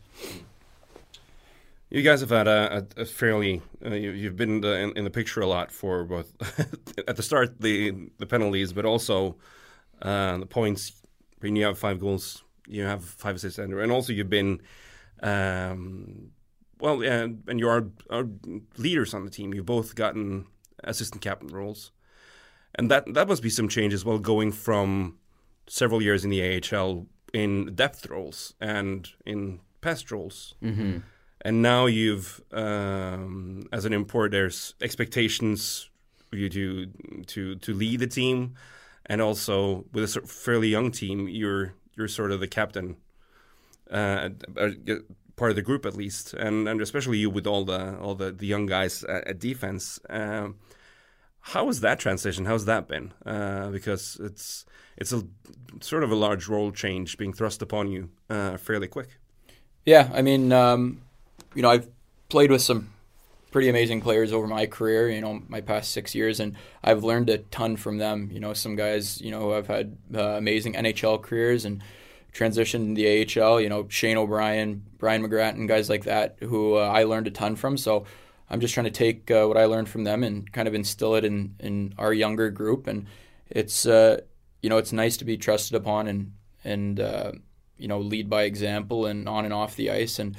You 1.91 2.03
guys 2.03 2.21
have 2.21 2.29
had 2.29 2.47
a, 2.47 2.87
a, 2.99 3.07
fairly 3.07 3.63
uh, 3.85 3.95
you, 3.95 4.11
you've 4.11 4.37
been 4.37 4.57
in 4.57 4.61
the, 4.61 4.93
in, 4.95 5.05
the 5.05 5.11
picture 5.11 5.41
a 5.41 5.47
lot 5.47 5.73
for 5.73 6.05
both 6.05 6.31
at 7.09 7.17
the 7.17 7.23
start 7.23 7.61
the 7.61 8.11
the 8.19 8.27
penalties, 8.27 8.75
but 8.75 8.85
also 8.85 9.37
uh, 10.03 10.37
the 10.37 10.47
points. 10.47 10.93
You 11.41 11.65
have 11.65 11.79
five 11.79 11.99
goals, 12.01 12.43
you 12.69 12.85
have 12.85 13.05
five 13.05 13.37
assists, 13.37 13.59
and 13.59 13.73
and 13.75 13.93
also 13.93 14.13
you've 14.13 14.31
been 14.31 14.61
um, 15.23 16.31
well, 16.81 17.03
yeah, 17.03 17.27
and 17.49 17.59
you 17.59 17.69
are, 17.69 17.87
are 18.11 18.27
leaders 18.77 19.15
on 19.15 19.25
the 19.25 19.31
team. 19.31 19.53
You've 19.53 19.67
both 19.67 19.95
gotten 19.95 20.47
assistant 20.85 21.23
captain 21.23 21.49
roles, 21.49 21.91
and 22.75 22.91
that 22.91 23.13
that 23.15 23.27
must 23.29 23.43
be 23.43 23.51
some 23.51 23.69
change 23.69 23.93
as 23.95 24.05
well, 24.05 24.19
going 24.19 24.53
from 24.53 25.19
several 25.67 26.01
years 26.03 26.25
in 26.25 26.31
the 26.31 26.43
AHL 26.73 27.07
in 27.35 27.75
depth 27.75 28.09
roles 28.09 28.55
and 28.61 29.09
in 29.27 29.61
pest 29.83 30.11
roles 30.11 30.55
Mm-hmm. 30.63 30.99
and 31.43 31.63
now 31.63 31.85
you've 31.87 32.41
um, 32.53 33.69
as 33.71 33.85
an 33.85 33.93
import 33.93 34.31
there's 34.31 34.75
expectations 34.81 35.91
for 36.31 36.37
you 36.37 36.49
to 36.49 36.87
to 37.27 37.57
to 37.57 37.75
lead 37.75 38.01
the 38.01 38.07
team 38.07 38.55
and 39.05 39.21
also 39.21 39.85
with 39.93 40.05
a 40.05 40.09
sort 40.09 40.25
of 40.25 40.31
fairly 40.31 40.69
young 40.69 40.91
team 40.91 41.29
you're 41.29 41.75
you're 41.99 42.09
sort 42.09 42.31
of 42.31 42.41
the 42.41 42.49
captain 42.49 42.97
uh, 43.91 44.31
part 45.37 45.51
of 45.51 45.57
the 45.57 45.63
group 45.63 45.85
at 45.85 45.95
least 45.95 46.35
and 46.35 46.69
and 46.69 46.81
especially 46.81 47.19
you 47.19 47.29
with 47.29 47.47
all 47.47 47.65
the 47.65 47.99
all 47.99 48.15
the, 48.15 48.31
the 48.31 48.47
young 48.47 48.67
guys 48.67 49.05
at, 49.05 49.27
at 49.29 49.39
defense. 49.39 49.99
Um, 50.09 50.57
how 51.41 51.67
has 51.67 51.81
that 51.81 51.99
transition 51.99 52.47
how's 52.47 52.65
that 52.67 52.89
been? 52.89 53.13
Uh, 53.27 53.71
because 53.71 54.19
it's 54.21 54.65
it's 54.97 55.13
a 55.13 55.23
sort 55.81 56.05
of 56.05 56.11
a 56.11 56.15
large 56.15 56.49
role 56.49 56.73
change 56.73 57.19
being 57.19 57.33
thrust 57.33 57.63
upon 57.63 57.91
you 57.91 58.11
uh, 58.31 58.57
fairly 58.57 58.89
quick. 58.89 59.19
Yeah, 59.85 60.11
I 60.13 60.23
mean, 60.23 60.53
um, 60.53 61.01
you 61.55 61.63
know, 61.63 61.71
I've 61.71 61.89
played 62.29 62.51
with 62.51 62.61
some 62.63 62.93
pretty 63.51 63.69
amazing 63.69 64.01
players 64.01 64.33
over 64.33 64.47
my 64.47 64.67
career, 64.67 65.09
you 65.09 65.21
know, 65.21 65.43
my 65.49 65.61
past 65.61 65.93
six 65.93 66.15
years, 66.15 66.41
and 66.41 66.55
I've 66.83 67.05
learned 67.05 67.31
a 67.31 67.39
ton 67.39 67.77
from 67.77 67.99
them. 67.99 68.29
You 68.33 68.41
know, 68.41 68.53
some 68.53 68.77
guys, 68.77 69.21
you 69.21 69.31
know, 69.31 69.41
who 69.41 69.51
have 69.51 69.67
had 69.67 69.97
uh, 70.15 70.21
amazing 70.21 70.75
NHL 70.75 71.23
careers 71.23 71.65
and 71.65 71.83
transitioned 72.33 72.95
to 72.95 73.27
the 73.35 73.43
AHL, 73.43 73.61
you 73.61 73.69
know, 73.69 73.87
Shane 73.89 74.17
O'Brien, 74.17 74.85
Brian 74.99 75.23
McGrattan, 75.23 75.67
guys 75.67 75.89
like 75.89 76.05
that, 76.05 76.37
who 76.41 76.77
uh, 76.77 76.89
I 76.89 77.05
learned 77.05 77.27
a 77.27 77.31
ton 77.31 77.57
from. 77.57 77.77
So 77.77 78.05
I'm 78.51 78.61
just 78.61 78.75
trying 78.75 78.85
to 78.85 78.91
take 78.91 79.31
uh, 79.31 79.47
what 79.47 79.57
I 79.57 79.65
learned 79.65 79.89
from 79.89 80.05
them 80.05 80.23
and 80.23 80.51
kind 80.53 80.69
of 80.69 80.75
instill 80.75 81.15
it 81.15 81.25
in, 81.25 81.55
in 81.59 81.95
our 81.99 82.13
younger 82.13 82.51
group. 82.51 82.87
And 82.87 83.07
it's, 83.49 83.87
uh, 83.87 84.21
you 84.63 84.69
know, 84.69 84.79
it's 84.79 84.93
nice 84.93 85.17
to 85.19 85.25
be 85.25 85.37
trusted 85.37 85.75
upon 85.75 86.07
and, 86.07 86.33
and, 86.65 87.01
uh, 87.01 87.33
you 87.79 87.89
know, 87.89 87.99
lead 87.99 88.29
by 88.29 88.43
example 88.43 89.07
and 89.07 89.29
on 89.29 89.45
and 89.45 89.55
off 89.55 89.77
the 89.77 89.91
ice. 89.91 90.19
And 90.19 90.37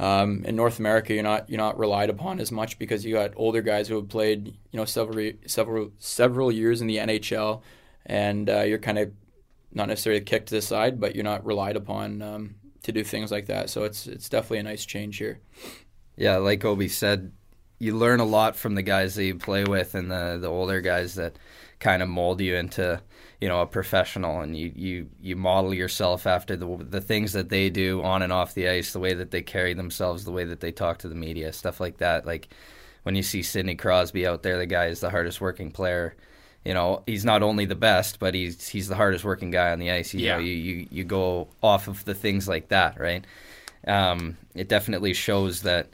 um, 0.00 0.46
in 0.46 0.56
North 0.56 0.78
America, 0.78 1.12
you're 1.12 1.22
not 1.22 1.50
you're 1.50 1.58
not 1.58 1.78
relied 1.78 2.08
upon 2.08 2.40
as 2.40 2.50
much 2.50 2.78
because 2.78 3.04
you 3.04 3.12
got 3.12 3.34
older 3.36 3.60
guys 3.60 3.86
who 3.86 3.96
have 3.96 4.08
played, 4.08 4.46
you 4.46 4.78
know, 4.78 4.86
several 4.86 5.32
several 5.46 5.92
several 5.98 6.50
years 6.50 6.80
in 6.80 6.86
the 6.86 6.96
NHL, 6.96 7.60
and 8.06 8.48
uh, 8.48 8.62
you're 8.62 8.78
kind 8.78 8.98
of 8.98 9.12
not 9.72 9.88
necessarily 9.88 10.22
kicked 10.22 10.48
to 10.48 10.54
the 10.54 10.62
side, 10.62 11.00
but 11.00 11.14
you're 11.14 11.22
not 11.22 11.44
relied 11.44 11.76
upon 11.76 12.22
um, 12.22 12.54
to 12.82 12.92
do 12.92 13.04
things 13.04 13.30
like 13.30 13.44
that. 13.46 13.68
So 13.68 13.84
it's 13.84 14.06
it's 14.06 14.30
definitely 14.30 14.60
a 14.60 14.62
nice 14.62 14.86
change 14.86 15.18
here. 15.18 15.40
Yeah, 16.16 16.38
like 16.38 16.64
Obi 16.64 16.88
said, 16.88 17.32
you 17.78 17.94
learn 17.94 18.20
a 18.20 18.24
lot 18.24 18.56
from 18.56 18.76
the 18.76 18.82
guys 18.82 19.16
that 19.16 19.24
you 19.24 19.34
play 19.34 19.64
with 19.64 19.94
and 19.94 20.10
the 20.10 20.38
the 20.40 20.48
older 20.48 20.80
guys 20.80 21.16
that 21.16 21.36
kind 21.80 22.02
of 22.02 22.08
mold 22.08 22.40
you 22.40 22.54
into 22.56 23.00
you 23.40 23.48
know 23.48 23.62
a 23.62 23.66
professional 23.66 24.40
and 24.40 24.56
you 24.56 24.70
you 24.76 25.08
you 25.20 25.34
model 25.36 25.72
yourself 25.74 26.26
after 26.26 26.56
the 26.56 26.66
the 26.90 27.00
things 27.00 27.32
that 27.32 27.48
they 27.48 27.70
do 27.70 28.02
on 28.02 28.22
and 28.22 28.32
off 28.32 28.54
the 28.54 28.68
ice 28.68 28.92
the 28.92 29.00
way 29.00 29.14
that 29.14 29.30
they 29.30 29.42
carry 29.42 29.74
themselves 29.74 30.24
the 30.24 30.32
way 30.32 30.44
that 30.44 30.60
they 30.60 30.72
talk 30.72 30.98
to 30.98 31.08
the 31.08 31.14
media 31.14 31.52
stuff 31.52 31.80
like 31.80 31.98
that. 31.98 32.26
Like 32.26 32.48
when 33.02 33.14
you 33.14 33.22
see 33.22 33.42
Sidney 33.42 33.76
Crosby 33.76 34.26
out 34.26 34.42
there 34.42 34.58
the 34.58 34.66
guy 34.66 34.86
is 34.86 35.00
the 35.00 35.10
hardest 35.10 35.40
working 35.40 35.70
player. 35.70 36.14
You 36.64 36.74
know 36.74 37.02
he's 37.06 37.24
not 37.24 37.42
only 37.42 37.64
the 37.64 37.74
best 37.74 38.18
but 38.18 38.34
he's 38.34 38.68
he's 38.68 38.88
the 38.88 38.96
hardest 38.96 39.24
working 39.24 39.50
guy 39.50 39.72
on 39.72 39.78
the 39.78 39.90
ice. 39.90 40.12
You 40.12 40.20
Yeah. 40.20 40.32
know 40.34 40.38
you, 40.42 40.52
you 40.52 40.86
you 40.90 41.04
go 41.04 41.48
off 41.62 41.88
of 41.88 42.04
the 42.04 42.14
things 42.14 42.46
like 42.48 42.68
that 42.68 43.00
right? 43.00 43.24
Um, 43.86 44.36
it 44.54 44.68
definitely 44.68 45.14
shows 45.14 45.62
that 45.62 45.88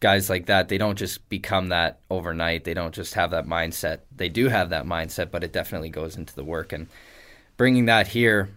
guys 0.00 0.30
like 0.30 0.46
that 0.46 0.68
they 0.68 0.78
don't 0.78 0.96
just 0.98 1.28
become 1.28 1.68
that 1.68 2.00
overnight. 2.10 2.64
They 2.64 2.74
don't 2.74 2.94
just 2.94 3.14
have 3.14 3.30
that 3.32 3.46
mindset. 3.46 4.00
They 4.14 4.28
do 4.28 4.48
have 4.48 4.70
that 4.70 4.84
mindset 4.86 5.30
but 5.30 5.44
it 5.44 5.52
definitely 5.52 5.90
goes 5.90 6.16
into 6.16 6.34
the 6.34 6.44
work. 6.44 6.72
And 6.72 6.88
bringing 7.56 7.86
that 7.86 8.06
here 8.08 8.48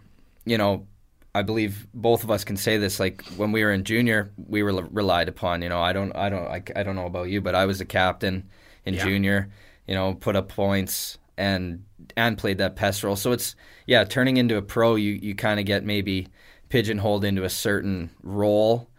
you 0.46 0.58
know 0.58 0.88
i 1.36 1.42
believe 1.42 1.88
both 1.94 2.24
of 2.24 2.32
us 2.32 2.44
can 2.44 2.56
say 2.58 2.78
this 2.78 3.00
like 3.00 3.24
when 3.38 3.52
we 3.52 3.64
were 3.64 3.72
in 3.72 3.84
junior 3.84 4.32
we 4.48 4.62
were 4.64 4.72
relied 4.92 5.28
upon 5.28 5.62
you 5.62 5.68
know 5.70 5.82
i 5.82 5.92
don't 5.92 6.14
i 6.16 6.30
don't 6.30 6.48
i, 6.48 6.62
I 6.76 6.84
don't 6.84 6.96
know 6.96 7.06
about 7.06 7.30
you 7.30 7.42
but 7.42 7.56
i 7.56 7.66
was 7.66 7.82
a 7.82 7.86
captain 7.86 8.50
in 8.86 8.94
Yeah. 8.94 9.04
junior 9.04 9.50
you 9.88 9.96
know 9.96 10.16
put 10.16 10.36
up 10.36 10.50
points 10.50 11.18
and 11.38 11.84
and 12.16 12.38
played 12.38 12.58
that 12.60 12.76
pest 12.76 13.04
role. 13.04 13.16
So 13.16 13.32
it's 13.32 13.56
yeah 13.88 14.04
turning 14.04 14.38
into 14.38 14.58
a 14.58 14.62
pro 14.62 14.96
you 14.96 15.14
you 15.14 15.36
kind 15.36 15.60
of 15.60 15.66
get 15.66 15.84
maybe 15.84 16.28
pigeonholed 16.70 17.24
into 17.26 17.44
a 17.44 17.50
certain 17.50 18.10
role 18.22 18.90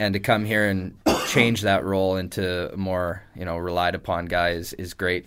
and 0.00 0.14
to 0.14 0.20
come 0.20 0.44
here 0.44 0.68
and 0.68 0.94
change 1.28 1.62
that 1.62 1.84
role 1.84 2.16
into 2.16 2.72
more 2.76 3.22
you 3.34 3.44
know 3.44 3.56
relied 3.56 3.94
upon 3.94 4.26
guy 4.26 4.50
is, 4.50 4.72
is 4.74 4.94
great 4.94 5.26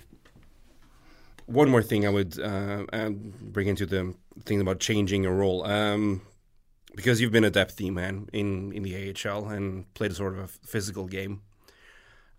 One 1.45 1.69
more 1.69 1.84
thing 1.84 2.06
I 2.06 2.10
would 2.10 2.39
uh, 2.39 2.86
um, 2.91 3.34
bring 3.41 3.67
into 3.67 3.86
the 3.86 4.13
thing 4.43 4.62
about 4.62 4.80
changing 4.80 5.25
a 5.25 5.32
role, 5.32 5.65
um, 5.65 6.21
because 6.95 7.21
you've 7.21 7.32
been 7.32 7.45
a 7.45 7.49
depth 7.49 7.77
D 7.77 7.89
man 7.89 8.27
in 8.34 8.73
in 8.73 8.84
the 8.84 9.15
AHL 9.15 9.47
and 9.49 9.91
played 9.93 10.12
a 10.12 10.15
sort 10.15 10.34
of 10.34 10.39
a 10.39 10.47
physical 10.47 11.08
game, 11.08 11.41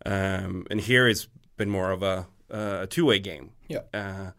um, 0.05 0.67
and 0.71 0.81
here 0.81 1.09
it's 1.09 1.29
been 1.57 1.71
more 1.71 1.91
of 1.91 2.03
a, 2.03 2.27
a 2.51 2.87
two 2.87 3.07
way 3.07 3.19
game. 3.19 3.51
Yeah. 3.69 3.81
Uh, 3.93 4.31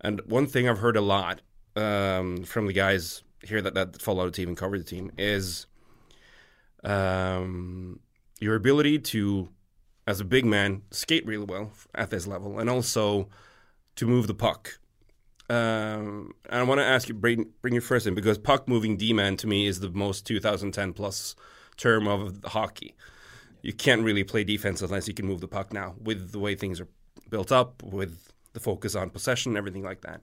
and 0.00 0.20
one 0.26 0.46
thing 0.46 0.68
I've 0.68 0.78
heard 0.78 0.96
a 0.96 1.00
lot 1.00 1.40
um, 1.76 2.44
from 2.44 2.66
the 2.66 2.72
guys 2.72 3.22
here 3.42 3.60
that, 3.62 3.74
that 3.74 4.00
follow 4.00 4.26
the 4.26 4.32
team 4.32 4.48
and 4.48 4.56
cover 4.56 4.78
the 4.78 4.84
team 4.84 5.10
is 5.18 5.66
um, 6.84 8.00
your 8.40 8.54
ability 8.54 8.98
to, 8.98 9.48
as 10.06 10.20
a 10.20 10.24
big 10.24 10.44
man, 10.44 10.82
skate 10.90 11.26
really 11.26 11.44
well 11.44 11.72
at 11.94 12.10
this 12.10 12.26
level, 12.26 12.58
and 12.58 12.70
also 12.70 13.28
to 13.96 14.06
move 14.06 14.26
the 14.26 14.34
puck. 14.34 14.78
Um, 15.50 16.32
I 16.50 16.62
want 16.62 16.80
to 16.80 16.84
ask 16.84 17.08
you, 17.08 17.14
bring, 17.14 17.50
bring 17.62 17.74
you 17.74 17.80
first 17.80 18.06
in 18.06 18.14
because 18.14 18.38
puck 18.38 18.68
moving 18.68 18.96
D 18.96 19.12
man 19.12 19.36
to 19.38 19.46
me 19.46 19.66
is 19.66 19.80
the 19.80 19.90
most 19.90 20.26
2010 20.26 20.92
plus 20.92 21.34
term 21.76 22.06
of 22.06 22.44
hockey. 22.44 22.94
You 23.62 23.72
can't 23.72 24.02
really 24.02 24.24
play 24.24 24.44
defense 24.44 24.82
unless 24.82 25.08
you 25.08 25.14
can 25.14 25.26
move 25.26 25.40
the 25.40 25.48
puck 25.48 25.72
now 25.72 25.94
with 26.00 26.32
the 26.32 26.38
way 26.38 26.54
things 26.54 26.80
are 26.80 26.88
built 27.30 27.50
up, 27.50 27.82
with 27.82 28.32
the 28.52 28.60
focus 28.60 28.94
on 28.94 29.10
possession, 29.10 29.56
everything 29.56 29.82
like 29.82 30.02
that. 30.02 30.20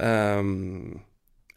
Um, 0.00 1.02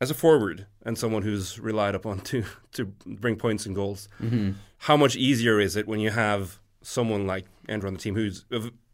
as 0.01 0.11
a 0.11 0.13
forward 0.13 0.67
and 0.83 0.97
someone 0.97 1.21
who's 1.21 1.59
relied 1.59 1.95
upon 1.95 2.19
to 2.21 2.43
to 2.73 2.85
bring 3.05 3.35
points 3.35 3.65
and 3.65 3.75
goals, 3.75 4.07
mm-hmm. 4.21 4.51
how 4.79 4.97
much 4.97 5.15
easier 5.15 5.59
is 5.59 5.75
it 5.75 5.87
when 5.87 5.99
you 5.99 6.11
have 6.11 6.59
someone 6.81 7.25
like 7.25 7.45
Andrew 7.67 7.87
on 7.87 7.93
the 7.93 7.99
team 7.99 8.15
who's 8.15 8.45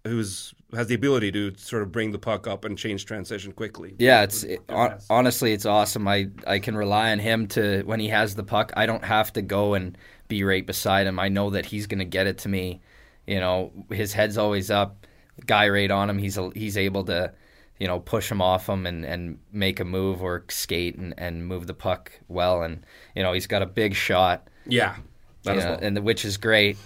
who's 0.03 0.53
has 0.73 0.87
the 0.87 0.95
ability 0.95 1.31
to 1.31 1.53
sort 1.57 1.83
of 1.83 1.91
bring 1.91 2.11
the 2.11 2.17
puck 2.17 2.47
up 2.47 2.65
and 2.65 2.77
change 2.77 3.05
transition 3.05 3.51
quickly? 3.51 3.95
Yeah, 3.99 4.23
it's 4.23 4.43
it, 4.43 4.61
hon- 4.69 4.99
honestly 5.09 5.53
it's 5.53 5.65
awesome. 5.65 6.07
I 6.07 6.29
I 6.47 6.59
can 6.59 6.75
rely 6.75 7.11
on 7.11 7.19
him 7.19 7.47
to 7.49 7.83
when 7.83 7.99
he 7.99 8.07
has 8.09 8.35
the 8.35 8.43
puck. 8.43 8.71
I 8.75 8.85
don't 8.85 9.03
have 9.03 9.33
to 9.33 9.41
go 9.41 9.73
and 9.73 9.97
be 10.27 10.43
right 10.43 10.65
beside 10.65 11.07
him. 11.07 11.19
I 11.19 11.27
know 11.27 11.51
that 11.51 11.65
he's 11.65 11.87
going 11.87 11.99
to 11.99 12.05
get 12.05 12.25
it 12.25 12.39
to 12.39 12.49
me. 12.49 12.81
You 13.27 13.39
know, 13.39 13.71
his 13.91 14.13
head's 14.13 14.37
always 14.37 14.71
up. 14.71 15.05
Guy 15.45 15.69
right 15.69 15.91
on 15.91 16.09
him. 16.09 16.17
He's 16.17 16.37
a, 16.37 16.51
he's 16.55 16.77
able 16.77 17.03
to, 17.05 17.33
you 17.81 17.87
know, 17.87 17.99
push 17.99 18.29
him 18.29 18.43
off 18.43 18.69
him 18.69 18.85
and, 18.85 19.03
and 19.03 19.39
make 19.51 19.79
a 19.79 19.83
move 19.83 20.21
or 20.21 20.45
skate 20.49 20.95
and, 20.97 21.15
and 21.17 21.47
move 21.47 21.65
the 21.65 21.73
puck 21.73 22.11
well. 22.27 22.61
And 22.61 22.85
you 23.15 23.23
know, 23.23 23.33
he's 23.33 23.47
got 23.47 23.63
a 23.63 23.65
big 23.65 23.95
shot. 23.95 24.47
Yeah, 24.67 24.97
know, 25.43 25.55
well. 25.55 25.79
and 25.81 25.97
the, 25.97 26.01
which 26.03 26.23
is 26.23 26.37
great. 26.37 26.77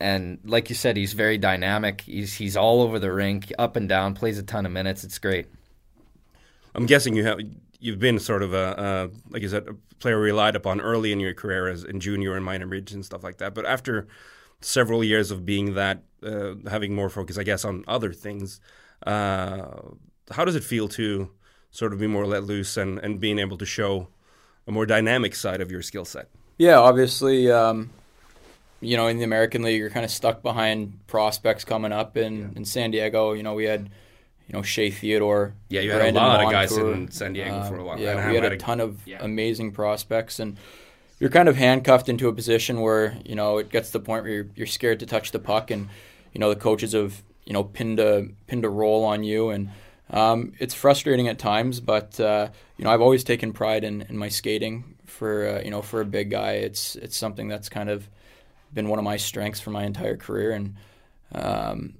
And 0.00 0.40
like 0.44 0.68
you 0.68 0.74
said, 0.74 0.96
he's 0.96 1.12
very 1.12 1.38
dynamic. 1.38 2.00
He's 2.00 2.34
he's 2.34 2.56
all 2.56 2.82
over 2.82 2.98
the 2.98 3.12
rink, 3.12 3.52
up 3.60 3.76
and 3.76 3.88
down, 3.88 4.14
plays 4.14 4.38
a 4.38 4.42
ton 4.42 4.66
of 4.66 4.72
minutes. 4.72 5.04
It's 5.04 5.20
great. 5.20 5.46
I'm 6.74 6.86
guessing 6.86 7.14
you 7.14 7.24
have 7.26 7.38
you've 7.78 8.00
been 8.00 8.18
sort 8.18 8.42
of 8.42 8.52
a 8.52 8.80
uh, 8.80 9.08
like 9.28 9.42
you 9.42 9.48
said 9.48 9.68
a 9.68 9.74
player 10.00 10.18
relied 10.18 10.56
upon 10.56 10.80
early 10.80 11.12
in 11.12 11.20
your 11.20 11.32
career 11.32 11.68
as 11.68 11.84
in 11.84 12.00
junior 12.00 12.34
and 12.34 12.44
minor 12.44 12.66
ridge 12.66 12.90
and 12.90 13.04
stuff 13.04 13.22
like 13.22 13.38
that. 13.38 13.54
But 13.54 13.66
after 13.66 14.08
several 14.60 15.04
years 15.04 15.30
of 15.30 15.46
being 15.46 15.74
that, 15.74 16.02
uh, 16.24 16.54
having 16.68 16.92
more 16.92 17.08
focus, 17.08 17.38
I 17.38 17.44
guess, 17.44 17.64
on 17.64 17.84
other 17.86 18.12
things, 18.12 18.60
uh, 19.06 19.68
how 20.32 20.44
does 20.44 20.54
it 20.56 20.64
feel 20.64 20.88
to 20.88 21.30
sort 21.70 21.92
of 21.92 21.98
be 22.00 22.06
more 22.06 22.26
let 22.26 22.44
loose 22.44 22.76
and 22.76 22.98
and 22.98 23.20
being 23.20 23.38
able 23.38 23.58
to 23.58 23.66
show 23.66 24.08
a 24.66 24.72
more 24.72 24.86
dynamic 24.86 25.34
side 25.34 25.60
of 25.60 25.70
your 25.70 25.82
skill 25.82 26.04
set? 26.04 26.28
Yeah, 26.58 26.78
obviously, 26.78 27.50
um, 27.50 27.90
you 28.80 28.96
know, 28.96 29.06
in 29.06 29.18
the 29.18 29.24
American 29.24 29.62
League, 29.62 29.78
you're 29.78 29.90
kind 29.90 30.04
of 30.04 30.10
stuck 30.10 30.42
behind 30.42 31.06
prospects 31.06 31.64
coming 31.64 31.92
up. 31.92 32.16
In, 32.16 32.52
in 32.56 32.64
San 32.64 32.90
Diego, 32.90 33.32
you 33.32 33.42
know, 33.42 33.54
we 33.54 33.64
had, 33.64 33.88
you 34.46 34.52
know, 34.52 34.62
Shea 34.62 34.90
Theodore. 34.90 35.54
Yeah, 35.68 35.80
you 35.80 35.90
had 35.90 35.98
Brandon 36.00 36.22
a 36.22 36.26
lot 36.26 36.44
of 36.44 36.50
guys 36.50 36.76
in 36.76 37.10
San 37.10 37.32
Diego 37.32 37.62
for 37.64 37.78
a 37.78 37.84
while. 37.84 37.94
Um, 37.96 38.02
Yeah, 38.02 38.28
we 38.28 38.34
had 38.34 38.44
had 38.44 38.52
a 38.52 38.56
a- 38.56 38.58
ton 38.58 38.80
of 38.80 39.06
yeah. 39.06 39.18
amazing 39.24 39.72
prospects, 39.72 40.38
and 40.38 40.56
you're 41.18 41.30
kind 41.30 41.48
of 41.48 41.56
handcuffed 41.56 42.08
into 42.08 42.28
a 42.28 42.32
position 42.32 42.80
where 42.80 43.16
you 43.24 43.34
know 43.34 43.58
it 43.58 43.70
gets 43.70 43.88
to 43.92 43.98
the 43.98 44.04
point 44.04 44.24
where 44.24 44.32
you're, 44.32 44.46
you're 44.54 44.66
scared 44.66 45.00
to 45.00 45.06
touch 45.06 45.30
the 45.32 45.38
puck, 45.38 45.70
and 45.70 45.88
you 46.34 46.40
know 46.40 46.48
the 46.52 46.60
coaches 46.60 46.92
have 46.92 47.22
you 47.46 47.52
know 47.54 47.64
pinned 47.64 47.98
a 48.00 48.28
pinned 48.46 48.64
a 48.66 48.70
role 48.70 49.04
on 49.04 49.24
you, 49.24 49.48
and 49.50 49.70
um, 50.10 50.52
it's 50.58 50.74
frustrating 50.74 51.28
at 51.28 51.38
times. 51.38 51.80
But 51.80 52.18
uh, 52.20 52.48
you 52.76 52.84
know 52.84 52.90
I've 52.90 53.00
always 53.00 53.24
taken 53.24 53.52
pride 53.52 53.84
in, 53.84 54.02
in 54.02 54.16
my 54.16 54.28
skating. 54.28 54.96
For 55.06 55.48
uh, 55.48 55.62
you 55.62 55.70
know 55.70 55.82
for 55.82 56.00
a 56.00 56.04
big 56.04 56.30
guy, 56.30 56.52
it's 56.52 56.96
it's 56.96 57.16
something 57.16 57.48
that's 57.48 57.68
kind 57.68 57.90
of 57.90 58.08
been 58.72 58.88
one 58.88 58.98
of 58.98 59.04
my 59.04 59.16
strengths 59.16 59.60
for 59.60 59.70
my 59.70 59.84
entire 59.84 60.16
career, 60.16 60.52
and 60.52 60.76
um, 61.34 61.94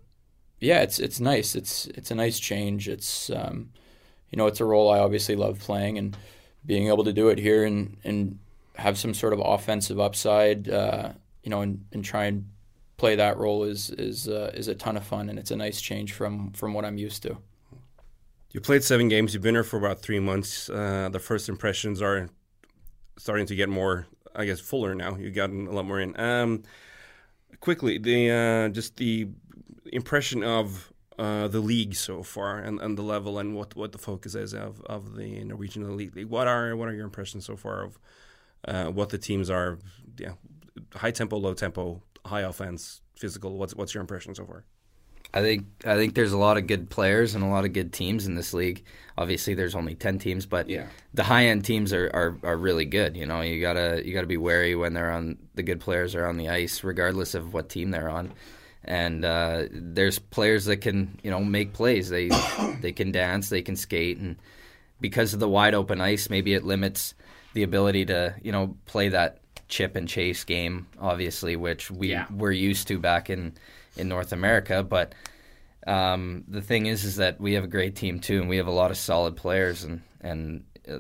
yeah, 0.60 0.82
it's 0.82 0.98
it's 0.98 1.20
nice. 1.20 1.54
It's 1.56 1.86
it's 1.86 2.10
a 2.10 2.14
nice 2.14 2.38
change. 2.38 2.88
It's 2.88 3.30
um, 3.30 3.70
you 4.30 4.36
know 4.36 4.46
it's 4.46 4.60
a 4.60 4.64
role 4.64 4.90
I 4.90 4.98
obviously 4.98 5.36
love 5.36 5.58
playing, 5.58 5.98
and 5.98 6.16
being 6.64 6.88
able 6.88 7.04
to 7.04 7.12
do 7.12 7.28
it 7.28 7.38
here 7.38 7.64
and 7.64 7.96
and 8.04 8.38
have 8.76 8.98
some 8.98 9.12
sort 9.12 9.32
of 9.32 9.40
offensive 9.40 10.00
upside, 10.00 10.68
uh, 10.68 11.12
you 11.42 11.50
know, 11.50 11.60
and, 11.60 11.84
and 11.92 12.04
try 12.04 12.24
and 12.24 12.48
play 12.96 13.16
that 13.16 13.36
role 13.38 13.64
is 13.64 13.90
is 13.90 14.28
uh, 14.28 14.50
is 14.54 14.68
a 14.68 14.74
ton 14.74 14.96
of 14.96 15.04
fun, 15.04 15.28
and 15.28 15.38
it's 15.38 15.50
a 15.50 15.56
nice 15.56 15.80
change 15.80 16.12
from 16.12 16.52
from 16.52 16.74
what 16.74 16.84
I'm 16.84 16.98
used 16.98 17.22
to. 17.24 17.38
You 18.52 18.60
played 18.60 18.82
seven 18.82 19.08
games. 19.08 19.32
You've 19.32 19.44
been 19.44 19.54
here 19.54 19.62
for 19.62 19.76
about 19.76 20.00
three 20.00 20.18
months. 20.18 20.68
Uh, 20.68 21.08
the 21.12 21.20
first 21.20 21.48
impressions 21.48 22.02
are 22.02 22.28
starting 23.16 23.46
to 23.46 23.54
get 23.54 23.68
more, 23.68 24.08
I 24.34 24.44
guess, 24.44 24.58
fuller 24.58 24.92
now. 24.92 25.16
You've 25.16 25.36
gotten 25.36 25.68
a 25.68 25.70
lot 25.70 25.84
more 25.84 26.00
in. 26.00 26.18
Um, 26.18 26.64
quickly, 27.60 27.98
the 27.98 28.30
uh, 28.30 28.68
just 28.70 28.96
the 28.96 29.28
impression 29.92 30.42
of 30.42 30.92
uh, 31.16 31.46
the 31.46 31.60
league 31.60 31.94
so 31.94 32.24
far 32.24 32.58
and, 32.58 32.80
and 32.80 32.98
the 32.98 33.02
level 33.02 33.38
and 33.38 33.54
what, 33.54 33.76
what 33.76 33.92
the 33.92 33.98
focus 33.98 34.34
is 34.34 34.52
of, 34.52 34.80
of 34.82 35.14
the 35.14 35.44
Norwegian 35.44 35.84
Elite 35.84 36.16
League. 36.16 36.28
What 36.28 36.48
are 36.48 36.74
what 36.74 36.88
are 36.88 36.94
your 36.94 37.04
impressions 37.04 37.44
so 37.44 37.56
far 37.56 37.84
of 37.84 37.98
uh, 38.66 38.86
what 38.86 39.10
the 39.10 39.18
teams 39.18 39.48
are? 39.48 39.78
Yeah, 40.18 40.32
high 40.96 41.12
tempo, 41.12 41.36
low 41.36 41.54
tempo, 41.54 42.02
high 42.26 42.40
offense, 42.40 43.00
physical. 43.14 43.58
What's 43.58 43.76
what's 43.76 43.94
your 43.94 44.00
impression 44.00 44.34
so 44.34 44.44
far? 44.44 44.64
I 45.32 45.40
think 45.42 45.66
I 45.86 45.94
think 45.96 46.14
there's 46.14 46.32
a 46.32 46.38
lot 46.38 46.56
of 46.56 46.66
good 46.66 46.90
players 46.90 47.34
and 47.34 47.44
a 47.44 47.48
lot 47.48 47.64
of 47.64 47.72
good 47.72 47.92
teams 47.92 48.26
in 48.26 48.34
this 48.34 48.52
league. 48.52 48.82
Obviously, 49.16 49.54
there's 49.54 49.74
only 49.74 49.94
ten 49.94 50.18
teams, 50.18 50.46
but 50.46 50.68
Yeah. 50.68 50.86
the 51.14 51.22
high 51.24 51.46
end 51.46 51.64
teams 51.64 51.92
are, 51.92 52.10
are, 52.14 52.38
are 52.42 52.56
really 52.56 52.84
good. 52.84 53.16
You 53.16 53.26
know, 53.26 53.40
you 53.40 53.60
gotta 53.60 54.02
you 54.04 54.12
gotta 54.14 54.26
be 54.26 54.36
wary 54.36 54.74
when 54.74 54.92
they're 54.94 55.10
on 55.10 55.38
the 55.54 55.62
good 55.62 55.80
players 55.80 56.14
are 56.14 56.26
on 56.26 56.36
the 56.36 56.48
ice, 56.48 56.82
regardless 56.82 57.34
of 57.34 57.52
what 57.54 57.68
team 57.68 57.90
they're 57.90 58.08
on. 58.08 58.32
And 58.84 59.24
uh, 59.24 59.64
there's 59.70 60.18
players 60.18 60.64
that 60.64 60.78
can 60.78 61.18
you 61.22 61.30
know 61.30 61.40
make 61.44 61.74
plays. 61.74 62.08
They 62.08 62.30
they 62.80 62.92
can 62.92 63.12
dance, 63.12 63.50
they 63.50 63.62
can 63.62 63.76
skate, 63.76 64.18
and 64.18 64.36
because 65.00 65.32
of 65.34 65.40
the 65.40 65.48
wide 65.48 65.74
open 65.74 66.00
ice, 66.00 66.28
maybe 66.30 66.54
it 66.54 66.64
limits 66.64 67.14
the 67.54 67.62
ability 67.62 68.06
to 68.06 68.34
you 68.42 68.52
know 68.52 68.74
play 68.86 69.10
that 69.10 69.38
chip 69.68 69.94
and 69.96 70.08
chase 70.08 70.42
game. 70.44 70.86
Obviously, 70.98 71.54
which 71.56 71.90
we 71.90 72.08
Yeah. 72.10 72.26
were 72.34 72.50
used 72.52 72.88
to 72.88 72.98
back 72.98 73.28
in 73.30 73.52
in 73.96 74.08
North 74.08 74.32
America, 74.32 74.82
but 74.82 75.14
um, 75.86 76.44
the 76.48 76.62
thing 76.62 76.86
is, 76.86 77.04
is 77.04 77.16
that 77.16 77.40
we 77.40 77.54
have 77.54 77.64
a 77.64 77.68
great 77.68 77.96
team 77.96 78.20
too, 78.20 78.40
and 78.40 78.48
we 78.48 78.58
have 78.58 78.66
a 78.66 78.72
lot 78.72 78.90
of 78.90 78.96
solid 78.96 79.36
players, 79.36 79.84
and 79.84 80.02
and 80.20 80.64
uh, 80.88 80.98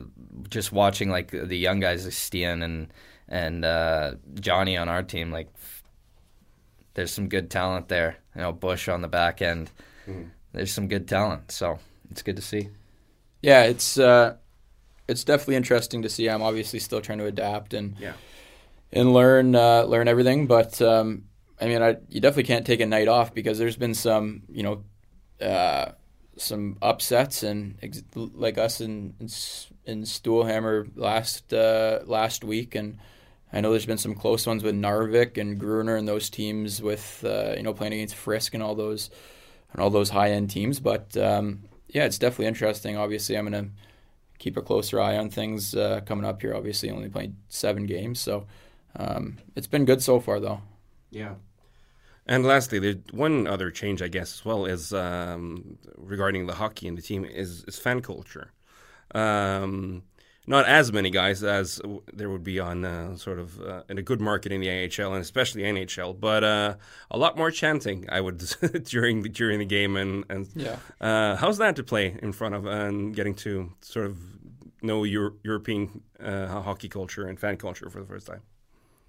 just 0.48 0.72
watching 0.72 1.10
like 1.10 1.30
the 1.30 1.56
young 1.56 1.80
guys 1.80 2.04
like 2.04 2.14
Stian 2.14 2.62
and 2.64 2.92
and 3.28 3.64
uh, 3.64 4.14
Johnny 4.40 4.76
on 4.76 4.88
our 4.88 5.02
team, 5.02 5.30
like 5.30 5.48
there's 6.94 7.12
some 7.12 7.28
good 7.28 7.50
talent 7.50 7.88
there. 7.88 8.16
You 8.34 8.42
know, 8.42 8.52
Bush 8.52 8.88
on 8.88 9.02
the 9.02 9.08
back 9.08 9.42
end. 9.42 9.70
Mm. 10.06 10.30
There's 10.52 10.72
some 10.72 10.88
good 10.88 11.06
talent, 11.06 11.52
so 11.52 11.78
it's 12.10 12.22
good 12.22 12.36
to 12.36 12.42
see. 12.42 12.68
Yeah, 13.42 13.64
it's 13.64 13.98
uh, 13.98 14.36
it's 15.08 15.24
definitely 15.24 15.56
interesting 15.56 16.02
to 16.02 16.08
see. 16.08 16.28
I'm 16.28 16.42
obviously 16.42 16.78
still 16.78 17.00
trying 17.00 17.18
to 17.18 17.26
adapt 17.26 17.74
and 17.74 17.96
yeah. 17.98 18.14
and 18.92 19.12
learn 19.12 19.54
uh, 19.54 19.82
learn 19.82 20.08
everything, 20.08 20.46
but 20.46 20.80
um, 20.82 21.24
I 21.60 21.66
mean, 21.66 21.82
I, 21.82 21.96
you 22.08 22.20
definitely 22.20 22.44
can't 22.44 22.66
take 22.66 22.80
a 22.80 22.86
night 22.86 23.08
off 23.08 23.34
because 23.34 23.58
there's 23.58 23.76
been 23.76 23.94
some 23.94 24.42
you 24.48 24.62
know 24.62 24.84
uh, 25.44 25.92
some 26.36 26.78
upsets 26.80 27.42
and 27.42 27.76
ex- 27.82 28.02
like 28.14 28.58
us 28.58 28.80
in 28.80 29.14
in, 29.20 29.28
in 29.84 30.02
Storhamar 30.02 30.90
last 30.96 31.52
uh, 31.52 32.00
last 32.06 32.44
week 32.44 32.74
and 32.74 32.98
I 33.52 33.60
know 33.60 33.70
there's 33.70 33.86
been 33.86 33.98
some 33.98 34.14
close 34.14 34.46
ones 34.46 34.62
with 34.62 34.74
Narvik 34.74 35.36
and 35.36 35.60
Grüner 35.60 35.98
and 35.98 36.06
those 36.06 36.30
teams 36.30 36.80
with 36.80 37.24
uh, 37.26 37.54
you 37.56 37.62
know 37.62 37.74
playing 37.74 37.94
against 37.94 38.14
Frisk 38.14 38.54
and 38.54 38.62
all 38.62 38.74
those 38.74 39.10
and 39.72 39.82
all 39.82 39.90
those 39.90 40.10
high 40.10 40.30
end 40.30 40.50
teams. 40.50 40.80
But 40.80 41.16
um, 41.16 41.64
yeah, 41.88 42.04
it's 42.04 42.18
definitely 42.18 42.46
interesting. 42.46 42.96
Obviously, 42.96 43.36
I'm 43.36 43.44
gonna 43.44 43.70
keep 44.38 44.56
a 44.56 44.62
closer 44.62 45.00
eye 45.00 45.16
on 45.16 45.30
things 45.30 45.74
uh, 45.74 46.00
coming 46.06 46.24
up 46.24 46.40
here. 46.40 46.54
Obviously, 46.54 46.90
only 46.90 47.08
played 47.08 47.34
seven 47.48 47.86
games, 47.86 48.20
so 48.20 48.46
um, 48.96 49.38
it's 49.56 49.66
been 49.66 49.84
good 49.84 50.02
so 50.02 50.20
far, 50.20 50.38
though. 50.38 50.60
Yeah. 51.10 51.34
And 52.30 52.46
lastly, 52.46 52.78
the 52.78 53.00
one 53.10 53.48
other 53.48 53.72
change, 53.72 54.00
I 54.00 54.06
guess, 54.06 54.34
as 54.34 54.44
well, 54.44 54.64
is 54.64 54.92
um, 54.94 55.78
regarding 55.96 56.46
the 56.46 56.54
hockey 56.54 56.86
and 56.86 56.96
the 56.96 57.02
team 57.02 57.24
is, 57.24 57.64
is 57.64 57.76
fan 57.76 58.02
culture. 58.02 58.52
Um, 59.12 60.04
not 60.46 60.66
as 60.66 60.92
many 60.92 61.10
guys 61.10 61.42
as 61.42 61.80
there 62.12 62.30
would 62.30 62.44
be 62.44 62.60
on 62.60 62.84
uh, 62.84 63.16
sort 63.16 63.40
of 63.40 63.60
uh, 63.60 63.82
in 63.88 63.98
a 63.98 64.02
good 64.02 64.20
market 64.20 64.52
in 64.52 64.60
the 64.60 64.70
AHL 64.70 65.12
and 65.12 65.20
especially 65.20 65.62
NHL, 65.62 66.20
but 66.20 66.44
uh, 66.44 66.76
a 67.10 67.18
lot 67.18 67.36
more 67.36 67.50
chanting 67.50 68.06
I 68.08 68.20
would 68.20 68.38
during 68.84 69.22
the, 69.22 69.28
during 69.28 69.58
the 69.58 69.64
game 69.64 69.96
and 69.96 70.24
and 70.30 70.48
yeah. 70.54 70.76
Uh, 71.00 71.34
how's 71.34 71.58
that 71.58 71.74
to 71.76 71.82
play 71.82 72.16
in 72.22 72.32
front 72.32 72.54
of 72.54 72.64
and 72.64 73.12
getting 73.12 73.34
to 73.46 73.72
sort 73.80 74.06
of 74.06 74.18
know 74.82 75.02
your 75.02 75.34
European 75.42 76.02
uh, 76.20 76.46
hockey 76.62 76.88
culture 76.88 77.26
and 77.26 77.40
fan 77.40 77.56
culture 77.56 77.90
for 77.90 78.00
the 78.00 78.06
first 78.06 78.28
time? 78.28 78.42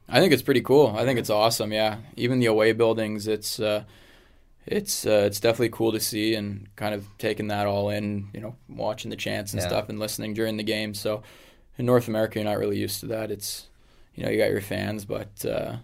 I 0.10 0.20
think 0.20 0.34
it's 0.34 0.42
pretty 0.42 0.62
cool. 0.62 0.94
I 0.96 1.06
think 1.06 1.20
it's 1.20 1.30
awesome. 1.30 1.72
Yeah, 1.72 1.98
even 2.16 2.40
the 2.40 2.48
away 2.48 2.74
buildings, 2.74 3.28
it's 3.28 3.60
uh, 3.60 3.84
it's 4.66 5.06
uh, 5.06 5.24
it's 5.26 5.40
definitely 5.40 5.70
cool 5.70 5.92
to 5.94 6.00
see 6.00 6.36
and 6.36 6.68
kind 6.76 6.94
of 6.94 7.06
taking 7.18 7.48
that 7.48 7.68
all 7.68 7.90
in, 7.90 8.30
you 8.34 8.42
know, 8.42 8.56
watching 8.68 9.10
the 9.10 9.16
chants 9.16 9.54
and 9.54 9.62
yeah. 9.62 9.68
stuff 9.68 9.90
and 9.90 10.00
listening 10.00 10.34
during 10.34 10.58
the 10.58 10.64
game. 10.64 10.94
So 10.94 11.24
in 11.78 11.86
North 11.86 12.08
America, 12.08 12.40
you're 12.40 12.50
not 12.50 12.60
really 12.60 12.78
used 12.78 13.00
to 13.02 13.08
that. 13.08 13.32
It's 13.32 13.68
you 14.16 14.24
know 14.24 14.30
you 14.30 14.38
got 14.38 14.52
your 14.52 14.62
fans, 14.62 15.06
but 15.06 15.46
uh, 15.46 15.78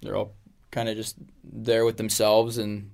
they're 0.00 0.16
all 0.16 0.32
kind 0.70 0.88
of 0.88 0.96
just 0.96 1.16
there 1.44 1.84
with 1.84 1.96
themselves 1.96 2.58
and 2.58 2.90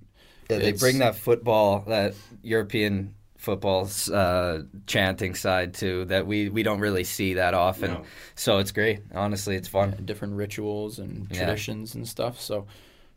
yeah, 0.50 0.58
they 0.58 0.72
bring 0.72 0.98
that 0.98 1.14
football, 1.14 1.84
that 1.86 2.14
European 2.42 3.14
football 3.40 3.88
uh, 4.12 4.58
chanting 4.86 5.34
side 5.34 5.72
too 5.72 6.04
that 6.06 6.26
we, 6.26 6.50
we 6.50 6.62
don't 6.62 6.80
really 6.80 7.04
see 7.04 7.34
that 7.34 7.54
often. 7.54 7.92
No. 7.92 8.02
So 8.34 8.58
it's 8.58 8.70
great. 8.70 9.00
Honestly, 9.14 9.56
it's 9.56 9.68
fun. 9.68 9.92
Yeah, 9.92 10.04
different 10.04 10.34
rituals 10.34 10.98
and 10.98 11.28
traditions 11.32 11.94
yeah. 11.94 11.98
and 11.98 12.08
stuff. 12.08 12.40
So 12.40 12.66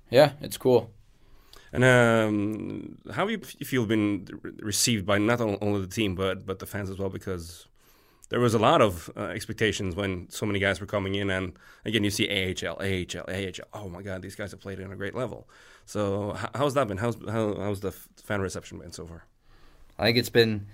yeah, 0.09 0.31
it's 0.41 0.57
cool. 0.57 0.91
And 1.73 1.83
um, 1.83 2.97
how 3.11 3.27
have 3.27 3.31
you 3.31 3.39
feel 3.39 3.85
been 3.85 4.27
received 4.59 5.05
by 5.05 5.17
not 5.17 5.41
only 5.41 5.81
the 5.81 5.87
team 5.87 6.15
but 6.15 6.45
but 6.45 6.59
the 6.59 6.67
fans 6.67 6.89
as 6.89 6.97
well? 6.99 7.09
Because 7.09 7.67
there 8.29 8.39
was 8.39 8.53
a 8.53 8.59
lot 8.59 8.81
of 8.81 9.09
uh, 9.17 9.23
expectations 9.23 9.95
when 9.95 10.29
so 10.29 10.45
many 10.45 10.59
guys 10.59 10.79
were 10.79 10.87
coming 10.87 11.15
in, 11.15 11.29
and 11.29 11.53
again, 11.83 12.03
you 12.03 12.11
see 12.11 12.29
AHL, 12.29 12.77
AHL, 12.79 13.25
AHL. 13.27 13.67
Oh 13.73 13.89
my 13.89 14.01
God, 14.03 14.21
these 14.21 14.35
guys 14.35 14.51
have 14.51 14.61
played 14.61 14.79
at 14.79 14.91
a 14.91 14.95
great 14.95 15.15
level. 15.15 15.49
So 15.85 16.37
how's 16.55 16.75
that 16.75 16.87
been? 16.87 16.97
How's 16.97 17.17
how, 17.27 17.55
how's 17.55 17.81
the 17.81 17.91
fan 17.91 18.41
reception 18.41 18.79
been 18.79 18.93
so 18.93 19.05
far? 19.05 19.25
I 19.97 20.05
think 20.05 20.17
it's 20.17 20.29
been 20.29 20.67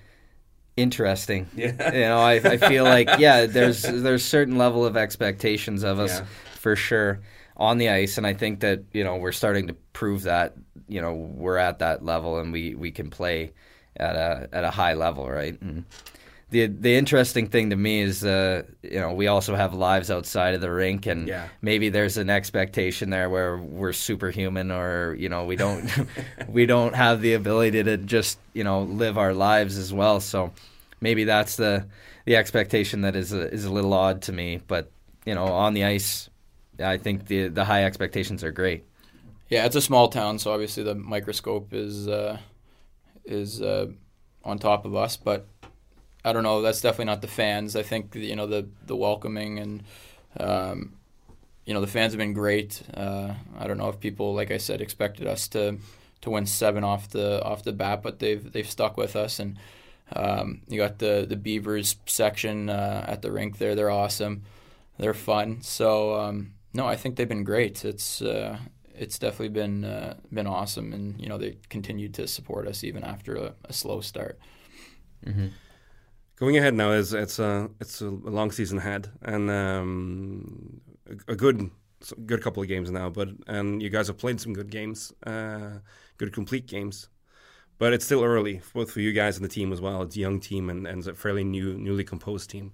interesting. 0.77 1.47
Yeah. 1.55 1.93
You 1.93 2.01
know, 2.01 2.19
I, 2.19 2.33
I 2.35 2.57
feel 2.57 2.83
like 2.83 3.09
yeah, 3.19 3.45
there's 3.45 3.81
there's 3.83 4.23
certain 4.23 4.57
level 4.57 4.85
of 4.85 4.97
expectations 4.97 5.83
of 5.83 5.99
us 5.99 6.19
yeah. 6.19 6.25
for 6.53 6.75
sure 6.75 7.19
on 7.57 7.77
the 7.77 7.89
ice, 7.89 8.17
and 8.17 8.25
I 8.25 8.33
think 8.33 8.61
that 8.61 8.83
you 8.93 9.03
know 9.03 9.17
we're 9.17 9.31
starting 9.31 9.67
to 9.67 9.73
prove 9.93 10.23
that 10.23 10.55
you 10.87 11.01
know 11.01 11.13
we're 11.13 11.57
at 11.57 11.79
that 11.79 12.03
level 12.03 12.39
and 12.39 12.51
we, 12.51 12.75
we 12.75 12.91
can 12.91 13.09
play 13.09 13.53
at 13.97 14.15
a 14.15 14.49
at 14.51 14.63
a 14.63 14.71
high 14.71 14.93
level, 14.93 15.29
right? 15.29 15.59
And 15.61 15.85
the 16.49 16.67
the 16.67 16.95
interesting 16.95 17.47
thing 17.47 17.69
to 17.69 17.75
me 17.75 18.01
is 18.01 18.23
uh, 18.23 18.63
you 18.81 18.99
know 18.99 19.13
we 19.13 19.27
also 19.27 19.55
have 19.55 19.73
lives 19.73 20.09
outside 20.09 20.55
of 20.55 20.61
the 20.61 20.71
rink, 20.71 21.05
and 21.05 21.27
yeah. 21.27 21.47
maybe 21.61 21.89
there's 21.89 22.17
an 22.17 22.29
expectation 22.29 23.09
there 23.09 23.29
where 23.29 23.57
we're 23.57 23.93
superhuman, 23.93 24.71
or 24.71 25.15
you 25.15 25.29
know 25.29 25.45
we 25.45 25.55
don't 25.55 25.89
we 26.47 26.65
don't 26.65 26.95
have 26.95 27.21
the 27.21 27.33
ability 27.33 27.83
to 27.83 27.97
just 27.97 28.39
you 28.53 28.63
know 28.63 28.83
live 28.83 29.17
our 29.17 29.33
lives 29.33 29.77
as 29.77 29.93
well. 29.93 30.19
So 30.19 30.51
maybe 31.01 31.23
that's 31.23 31.55
the 31.55 31.87
the 32.25 32.35
expectation 32.35 33.01
that 33.01 33.15
is 33.15 33.33
a, 33.33 33.51
is 33.51 33.65
a 33.65 33.71
little 33.71 33.93
odd 33.93 34.21
to 34.23 34.31
me, 34.31 34.61
but 34.67 34.91
you 35.25 35.35
know 35.35 35.45
on 35.45 35.73
the 35.73 35.85
ice 35.85 36.29
I 36.81 36.97
think 36.97 37.27
the 37.27 37.47
the 37.47 37.65
high 37.65 37.83
expectations 37.85 38.43
are 38.43 38.51
great. 38.51 38.83
Yeah, 39.49 39.65
it's 39.65 39.75
a 39.75 39.81
small 39.81 40.09
town, 40.09 40.39
so 40.39 40.51
obviously 40.51 40.83
the 40.83 40.95
microscope 40.95 41.73
is 41.73 42.07
uh, 42.07 42.37
is 43.25 43.61
uh, 43.61 43.87
on 44.43 44.59
top 44.59 44.85
of 44.85 44.95
us. 44.95 45.17
But 45.17 45.47
I 46.29 46.33
don't 46.33 46.43
know. 46.43 46.61
That's 46.61 46.81
definitely 46.81 47.05
not 47.05 47.21
the 47.21 47.27
fans. 47.27 47.75
I 47.75 47.83
think 47.83 48.15
you 48.15 48.35
know 48.35 48.47
the 48.47 48.67
the 48.85 48.95
welcoming 48.95 49.59
and 49.59 49.83
um, 50.39 50.93
you 51.65 51.73
know 51.73 51.81
the 51.81 51.87
fans 51.87 52.13
have 52.13 52.19
been 52.19 52.33
great. 52.33 52.81
Uh, 52.93 53.33
I 53.57 53.67
don't 53.67 53.77
know 53.77 53.89
if 53.89 53.99
people, 53.99 54.33
like 54.33 54.51
I 54.51 54.57
said, 54.57 54.81
expected 54.81 55.27
us 55.27 55.47
to 55.49 55.77
to 56.21 56.29
win 56.29 56.45
seven 56.45 56.83
off 56.83 57.09
the 57.09 57.43
off 57.43 57.63
the 57.63 57.73
bat, 57.73 58.01
but 58.01 58.19
they've 58.19 58.51
they've 58.51 58.69
stuck 58.69 58.97
with 58.97 59.15
us. 59.15 59.39
And 59.39 59.57
um, 60.13 60.61
you 60.67 60.77
got 60.77 60.99
the 60.99 61.25
the 61.27 61.35
Beavers 61.35 61.95
section 62.05 62.69
uh, 62.69 63.05
at 63.07 63.21
the 63.21 63.31
rink 63.31 63.57
there. 63.57 63.75
They're 63.75 63.91
awesome. 63.91 64.43
They're 64.97 65.13
fun. 65.13 65.61
So. 65.61 66.15
Um, 66.15 66.53
no, 66.73 66.85
I 66.85 66.95
think 66.95 67.15
they've 67.15 67.27
been 67.27 67.43
great. 67.43 67.83
It's 67.83 68.21
uh, 68.21 68.57
it's 68.95 69.17
definitely 69.17 69.49
been 69.49 69.85
uh, 69.85 70.15
been 70.31 70.47
awesome, 70.47 70.93
and 70.93 71.19
you 71.19 71.27
know 71.27 71.37
they 71.37 71.57
continued 71.69 72.13
to 72.15 72.27
support 72.27 72.67
us 72.67 72.83
even 72.83 73.03
after 73.03 73.35
a, 73.35 73.53
a 73.65 73.73
slow 73.73 74.01
start. 74.01 74.37
Mm-hmm. 75.25 75.47
Going 76.39 76.55
ahead 76.55 76.73
now 76.73 76.91
is 76.91 77.13
it's 77.13 77.37
a 77.37 77.69
it's 77.81 77.99
a 77.99 78.09
long 78.09 78.51
season 78.51 78.77
ahead, 78.77 79.11
and 79.21 79.51
um, 79.51 80.79
a, 81.05 81.33
a, 81.33 81.35
good 81.35 81.69
good 82.25 82.41
couple 82.41 82.63
of 82.63 82.69
games 82.69 82.89
now. 82.89 83.09
But 83.09 83.27
and 83.47 83.81
you 83.81 83.89
guys 83.89 84.07
have 84.07 84.17
played 84.17 84.39
some 84.39 84.53
good 84.53 84.69
games, 84.69 85.11
uh, 85.27 85.79
good 86.17 86.31
complete 86.31 86.65
games. 86.65 87.09
But 87.77 87.91
it's 87.91 88.05
still 88.05 88.23
early, 88.23 88.61
both 88.73 88.91
for 88.91 89.01
you 89.01 89.11
guys 89.11 89.35
and 89.35 89.43
the 89.43 89.49
team 89.49 89.73
as 89.73 89.81
well. 89.81 90.01
It's 90.01 90.15
a 90.15 90.19
young 90.19 90.39
team 90.39 90.69
and, 90.69 90.87
and 90.87 90.99
it's 90.99 91.07
a 91.07 91.13
fairly 91.13 91.43
new, 91.45 91.77
newly 91.77 92.03
composed 92.03 92.49
team. 92.49 92.73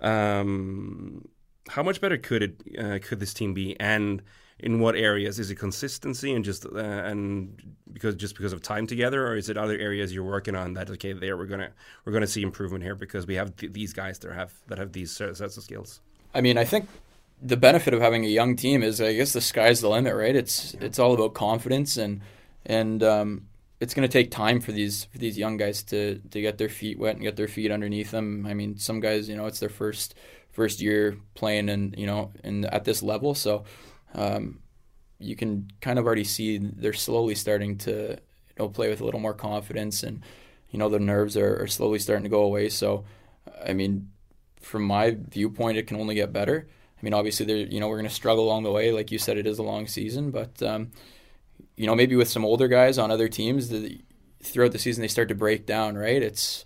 Um, 0.00 1.26
how 1.68 1.82
much 1.82 2.00
better 2.00 2.16
could 2.16 2.42
it 2.42 2.78
uh, 2.78 2.98
could 3.02 3.20
this 3.20 3.34
team 3.34 3.52
be, 3.52 3.78
and 3.78 4.22
in 4.58 4.78
what 4.78 4.94
areas 4.94 5.38
is 5.38 5.50
it 5.50 5.56
consistency 5.56 6.32
and 6.32 6.44
just 6.44 6.64
uh, 6.64 6.78
and 6.78 7.60
because 7.92 8.14
just 8.14 8.36
because 8.36 8.52
of 8.52 8.62
time 8.62 8.86
together, 8.86 9.26
or 9.26 9.36
is 9.36 9.48
it 9.48 9.56
other 9.56 9.78
areas 9.78 10.12
you're 10.12 10.24
working 10.24 10.54
on 10.54 10.74
that 10.74 10.90
okay 10.90 11.12
there 11.12 11.36
we're 11.36 11.46
gonna 11.46 11.70
we're 12.04 12.12
gonna 12.12 12.26
see 12.26 12.42
improvement 12.42 12.82
here 12.82 12.94
because 12.94 13.26
we 13.26 13.34
have 13.34 13.56
th- 13.56 13.72
these 13.72 13.92
guys 13.92 14.18
that 14.20 14.32
have 14.32 14.52
that 14.68 14.78
have 14.78 14.92
these 14.92 15.10
sets 15.10 15.40
of 15.40 15.52
skills. 15.52 16.00
I 16.34 16.40
mean, 16.40 16.58
I 16.58 16.64
think 16.64 16.88
the 17.42 17.56
benefit 17.56 17.94
of 17.94 18.00
having 18.00 18.24
a 18.24 18.28
young 18.28 18.56
team 18.56 18.82
is 18.82 19.00
I 19.00 19.14
guess 19.14 19.32
the 19.32 19.40
sky's 19.40 19.80
the 19.80 19.88
limit, 19.88 20.14
right? 20.14 20.34
It's 20.34 20.74
yeah. 20.74 20.86
it's 20.86 20.98
all 20.98 21.14
about 21.14 21.34
confidence 21.34 21.96
and 21.96 22.20
and 22.64 23.02
um, 23.02 23.46
it's 23.80 23.92
going 23.92 24.08
to 24.08 24.12
take 24.12 24.30
time 24.30 24.60
for 24.60 24.72
these 24.72 25.04
for 25.04 25.18
these 25.18 25.36
young 25.36 25.56
guys 25.56 25.82
to 25.84 26.20
to 26.30 26.40
get 26.40 26.58
their 26.58 26.68
feet 26.68 26.98
wet 26.98 27.16
and 27.16 27.22
get 27.22 27.36
their 27.36 27.48
feet 27.48 27.70
underneath 27.70 28.10
them. 28.10 28.46
I 28.46 28.54
mean, 28.54 28.78
some 28.78 29.00
guys, 29.00 29.28
you 29.28 29.36
know, 29.36 29.46
it's 29.46 29.60
their 29.60 29.68
first 29.68 30.14
first 30.50 30.80
year 30.80 31.18
playing 31.34 31.68
and 31.68 31.94
you 31.98 32.06
know 32.06 32.32
and 32.42 32.64
at 32.66 32.84
this 32.84 33.02
level. 33.02 33.34
So 33.34 33.64
um, 34.14 34.60
you 35.18 35.36
can 35.36 35.70
kind 35.80 35.98
of 35.98 36.06
already 36.06 36.24
see 36.24 36.58
they're 36.58 36.92
slowly 36.92 37.34
starting 37.34 37.78
to 37.78 38.10
you 38.10 38.54
know 38.58 38.68
play 38.68 38.88
with 38.88 39.00
a 39.00 39.04
little 39.04 39.20
more 39.20 39.34
confidence 39.34 40.02
and 40.02 40.22
you 40.70 40.78
know 40.78 40.88
the 40.88 40.98
nerves 40.98 41.36
are, 41.36 41.62
are 41.62 41.68
slowly 41.68 41.98
starting 41.98 42.24
to 42.24 42.28
go 42.28 42.42
away. 42.42 42.68
So 42.68 43.04
I 43.64 43.72
mean, 43.72 44.10
from 44.60 44.84
my 44.84 45.16
viewpoint, 45.28 45.78
it 45.78 45.86
can 45.86 45.98
only 45.98 46.14
get 46.14 46.32
better. 46.32 46.66
I 46.68 47.00
mean, 47.02 47.14
obviously, 47.14 47.46
there 47.46 47.56
you 47.58 47.80
know 47.80 47.88
we're 47.88 47.98
going 47.98 48.08
to 48.08 48.14
struggle 48.14 48.44
along 48.44 48.64
the 48.64 48.72
way. 48.72 48.90
Like 48.90 49.12
you 49.12 49.18
said, 49.18 49.38
it 49.38 49.46
is 49.46 49.58
a 49.58 49.62
long 49.62 49.86
season, 49.86 50.30
but 50.30 50.62
um, 50.62 50.90
you 51.76 51.86
know 51.86 51.94
maybe 51.94 52.16
with 52.16 52.28
some 52.28 52.44
older 52.44 52.68
guys 52.68 52.98
on 52.98 53.10
other 53.10 53.28
teams, 53.28 53.68
the, 53.68 54.00
throughout 54.42 54.72
the 54.72 54.78
season 54.78 55.02
they 55.02 55.08
start 55.08 55.28
to 55.28 55.34
break 55.34 55.66
down. 55.66 55.96
Right? 55.96 56.22
It's 56.22 56.64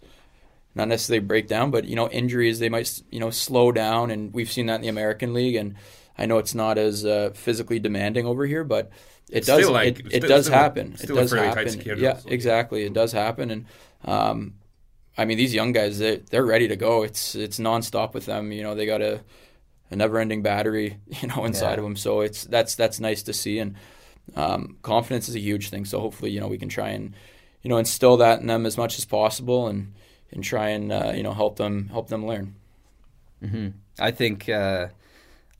not 0.75 0.89
necessarily 0.89 1.25
break 1.25 1.49
down, 1.49 1.71
but 1.71 1.85
you 1.85 1.97
know 1.97 2.09
injuries 2.09 2.61
they 2.61 2.69
might 2.69 3.03
you 3.11 3.21
know 3.21 3.31
slow 3.31 3.73
down, 3.73 4.11
and 4.11 4.33
we've 4.33 4.51
seen 4.51 4.67
that 4.67 4.77
in 4.77 4.83
the 4.83 4.89
American 4.89 5.35
League. 5.35 5.57
And 5.57 5.75
I 6.18 6.26
know 6.26 6.38
it's 6.38 6.54
not 6.54 6.78
as 6.78 7.04
uh, 7.04 7.31
physically 7.35 7.78
demanding 7.78 8.26
over 8.26 8.44
here, 8.46 8.64
but 8.64 8.90
it 9.31 9.46
does 9.46 9.68
like, 9.68 10.00
it, 10.00 10.07
it 10.07 10.11
still, 10.11 10.28
does 10.28 10.46
still 10.46 10.54
happen. 10.54 10.96
it 11.00 11.07
does 11.12 11.33
happen. 11.33 11.68
Schedule, 11.70 12.02
yeah, 12.02 12.16
so. 12.18 12.31
exactly. 12.31 12.85
It 12.85 12.92
does 12.92 13.12
happen, 13.12 13.50
and 13.50 13.66
um, 14.04 14.54
I 15.16 15.24
mean 15.24 15.38
these 15.38 15.54
young 15.54 15.72
guys 15.72 15.98
they 15.98 16.16
they're 16.31 16.44
ready 16.46 16.68
to 16.68 16.76
go. 16.76 17.02
It's 17.02 17.35
it's 17.35 17.59
nonstop 17.59 18.14
with 18.14 18.26
them. 18.26 18.52
You 18.52 18.62
know 18.62 18.74
they 18.74 18.87
got 18.87 18.98
to 18.98 19.20
a 19.90 19.96
never-ending 19.96 20.42
battery, 20.42 20.98
you 21.22 21.28
know, 21.28 21.44
inside 21.44 21.72
Yeah. 21.72 21.78
of 21.78 21.85
them. 21.85 21.96
So 21.96 22.20
it's 22.20 22.44
that's 22.44 22.74
that's 22.74 23.00
nice 23.00 23.22
to 23.24 23.33
see, 23.33 23.59
and 23.59 23.74
um, 24.37 24.76
confidence 24.83 25.28
is 25.28 25.35
a 25.35 25.40
huge 25.40 25.70
thing. 25.70 25.85
So 25.85 26.00
hopefully, 26.00 26.31
you 26.31 26.40
know, 26.40 26.48
we 26.48 26.59
can 26.59 26.68
try 26.68 26.90
and 26.90 27.14
you 27.62 27.68
know 27.70 27.78
instill 27.78 28.16
that 28.18 28.40
in 28.40 28.46
them 28.46 28.66
as 28.66 28.76
much 28.76 28.98
as 28.98 29.04
possible, 29.04 29.66
and 29.68 29.94
and 30.33 30.44
try 30.44 30.68
and 30.70 30.92
uh, 30.92 31.12
you 31.14 31.22
know 31.22 31.33
help 31.33 31.57
them 31.57 31.88
help 31.88 32.09
them 32.09 32.26
learn. 32.26 32.54
hmm 33.40 33.68
I 34.00 34.11
think 34.12 34.48
uh, 34.48 34.88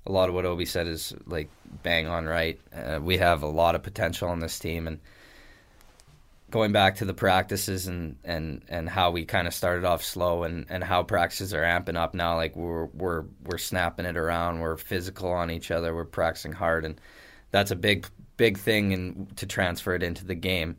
a 0.07 0.13
lot 0.13 0.29
of 0.29 0.35
what 0.35 0.45
Obi 0.45 0.65
said 0.65 0.87
is 0.87 1.15
like 1.27 1.51
bang 1.83 2.07
on 2.07 2.27
right. 2.27 2.61
Uh, 2.75 2.99
we 3.03 3.19
have 3.19 3.43
a 3.43 3.49
lot 3.49 3.75
of 3.75 3.83
potential 3.83 4.29
on 4.29 4.41
this 4.41 4.59
team, 4.59 4.87
and 4.87 5.01
going 6.51 6.73
back 6.73 6.97
to 6.97 7.05
the 7.05 7.15
practices 7.15 7.87
and 7.87 8.17
and 8.25 8.63
and 8.69 8.89
how 8.89 9.11
we 9.11 9.25
kind 9.25 9.47
of 9.47 9.55
started 9.55 9.85
off 9.85 10.03
slow, 10.03 10.45
and 10.45 10.67
and 10.69 10.83
how 10.83 11.03
practices 11.03 11.53
are 11.55 11.63
amping 11.63 11.97
up 11.97 12.15
now. 12.15 12.37
Like 12.37 12.57
we're 12.57 12.87
we're 12.87 13.25
we're 13.45 13.59
snapping 13.59 14.07
it 14.07 14.17
around. 14.17 14.61
We're 14.61 14.77
physical 14.77 15.31
on 15.31 15.51
each 15.51 15.71
other. 15.71 15.95
We're 15.95 16.05
practicing 16.05 16.53
hard, 16.53 16.85
and 16.85 17.01
that's 17.51 17.71
a 17.71 17.77
big 17.77 18.07
big 18.37 18.57
thing 18.59 18.93
and 18.93 19.37
to 19.37 19.47
transfer 19.47 19.95
it 19.95 20.03
into 20.03 20.25
the 20.25 20.35
game. 20.35 20.77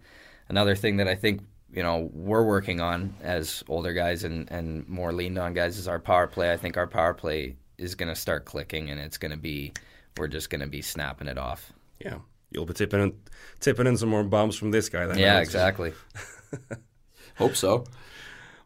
Another 0.47 0.75
thing 0.75 0.97
that 0.97 1.08
I 1.08 1.15
think 1.15 1.41
you 1.71 1.84
know 1.84 2.10
we're 2.13 2.43
working 2.43 2.82
on 2.82 3.13
as 3.21 3.63
older 3.67 3.93
guys 3.93 4.23
and 4.23 4.49
and 4.51 4.88
more 4.88 5.13
leaned 5.13 5.38
on 5.38 5.53
guys 5.53 5.77
is 5.77 5.88
our 5.88 5.99
power 5.99 6.27
play. 6.27 6.51
I 6.51 6.58
think 6.58 6.77
our 6.77 6.88
power 6.88 7.13
play 7.13 7.55
is 7.79 7.95
going 7.95 8.09
to 8.09 8.15
start 8.15 8.45
clicking, 8.45 8.89
and 8.89 8.99
it's 8.99 9.17
going 9.17 9.31
to 9.31 9.37
be 9.37 9.73
we're 10.17 10.27
just 10.27 10.49
going 10.49 10.61
to 10.61 10.67
be 10.67 10.81
snapping 10.81 11.27
it 11.27 11.37
off. 11.37 11.71
Yeah, 11.99 12.17
you'll 12.51 12.65
be 12.65 12.73
tipping 12.73 13.01
in, 13.01 13.13
tipping 13.59 13.87
in 13.87 13.97
some 13.97 14.09
more 14.09 14.23
bombs 14.23 14.55
from 14.57 14.71
this 14.71 14.89
guy. 14.89 15.05
Then, 15.07 15.17
Yeah, 15.17 15.35
Alex. 15.35 15.49
exactly. 15.49 15.93
Hope 17.37 17.55
so. 17.55 17.85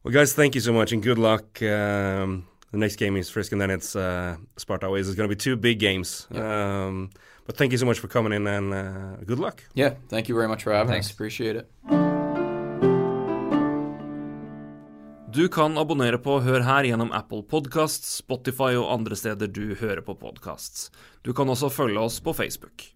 Well, 0.04 0.14
guys, 0.14 0.34
thank 0.34 0.56
you 0.56 0.62
so 0.62 0.74
much 0.74 0.92
and 0.92 1.02
good 1.02 1.18
luck. 1.20 1.62
Um, 1.62 2.48
the 2.72 2.78
next 2.78 2.96
game 2.98 3.16
is 3.18 3.30
Frisk, 3.30 3.52
and 3.52 3.62
then 3.62 3.70
it's 3.72 3.96
uh, 3.96 4.36
Sparta 4.58 4.88
away. 4.88 5.00
It's 5.00 5.14
going 5.14 5.30
to 5.30 5.34
be 5.36 5.40
two 5.40 5.56
big 5.56 5.80
games. 5.80 6.28
Um, 6.34 7.12
but 7.46 7.56
thank 7.56 7.72
you 7.72 7.78
so 7.78 7.86
much 7.86 8.00
for 8.00 8.08
coming 8.08 8.34
in, 8.34 8.48
and 8.48 8.74
uh, 8.74 9.16
good 9.26 9.40
luck. 9.40 9.64
Yeah, 9.76 9.94
thank 10.10 10.28
you 10.30 10.36
very 10.36 10.48
much 10.48 10.64
for 10.64 10.74
having 10.74 10.92
Thanks. 10.92 11.08
us. 11.08 11.14
Appreciate 11.14 11.56
it. 11.56 12.13
Du 15.34 15.48
kan 15.48 15.78
abonnere 15.82 16.20
på 16.22 16.36
Hør 16.46 16.62
her 16.62 16.86
gjennom 16.86 17.10
Apple 17.10 17.42
Podcasts, 17.50 18.20
Spotify 18.20 18.76
og 18.78 18.92
andre 18.94 19.18
steder 19.18 19.50
du 19.50 19.74
hører 19.80 20.04
på 20.06 20.14
podcasts. 20.20 20.92
Du 21.26 21.32
kan 21.34 21.50
også 21.50 21.72
følge 21.74 21.98
oss 22.06 22.20
på 22.22 22.36
Facebook. 22.38 22.93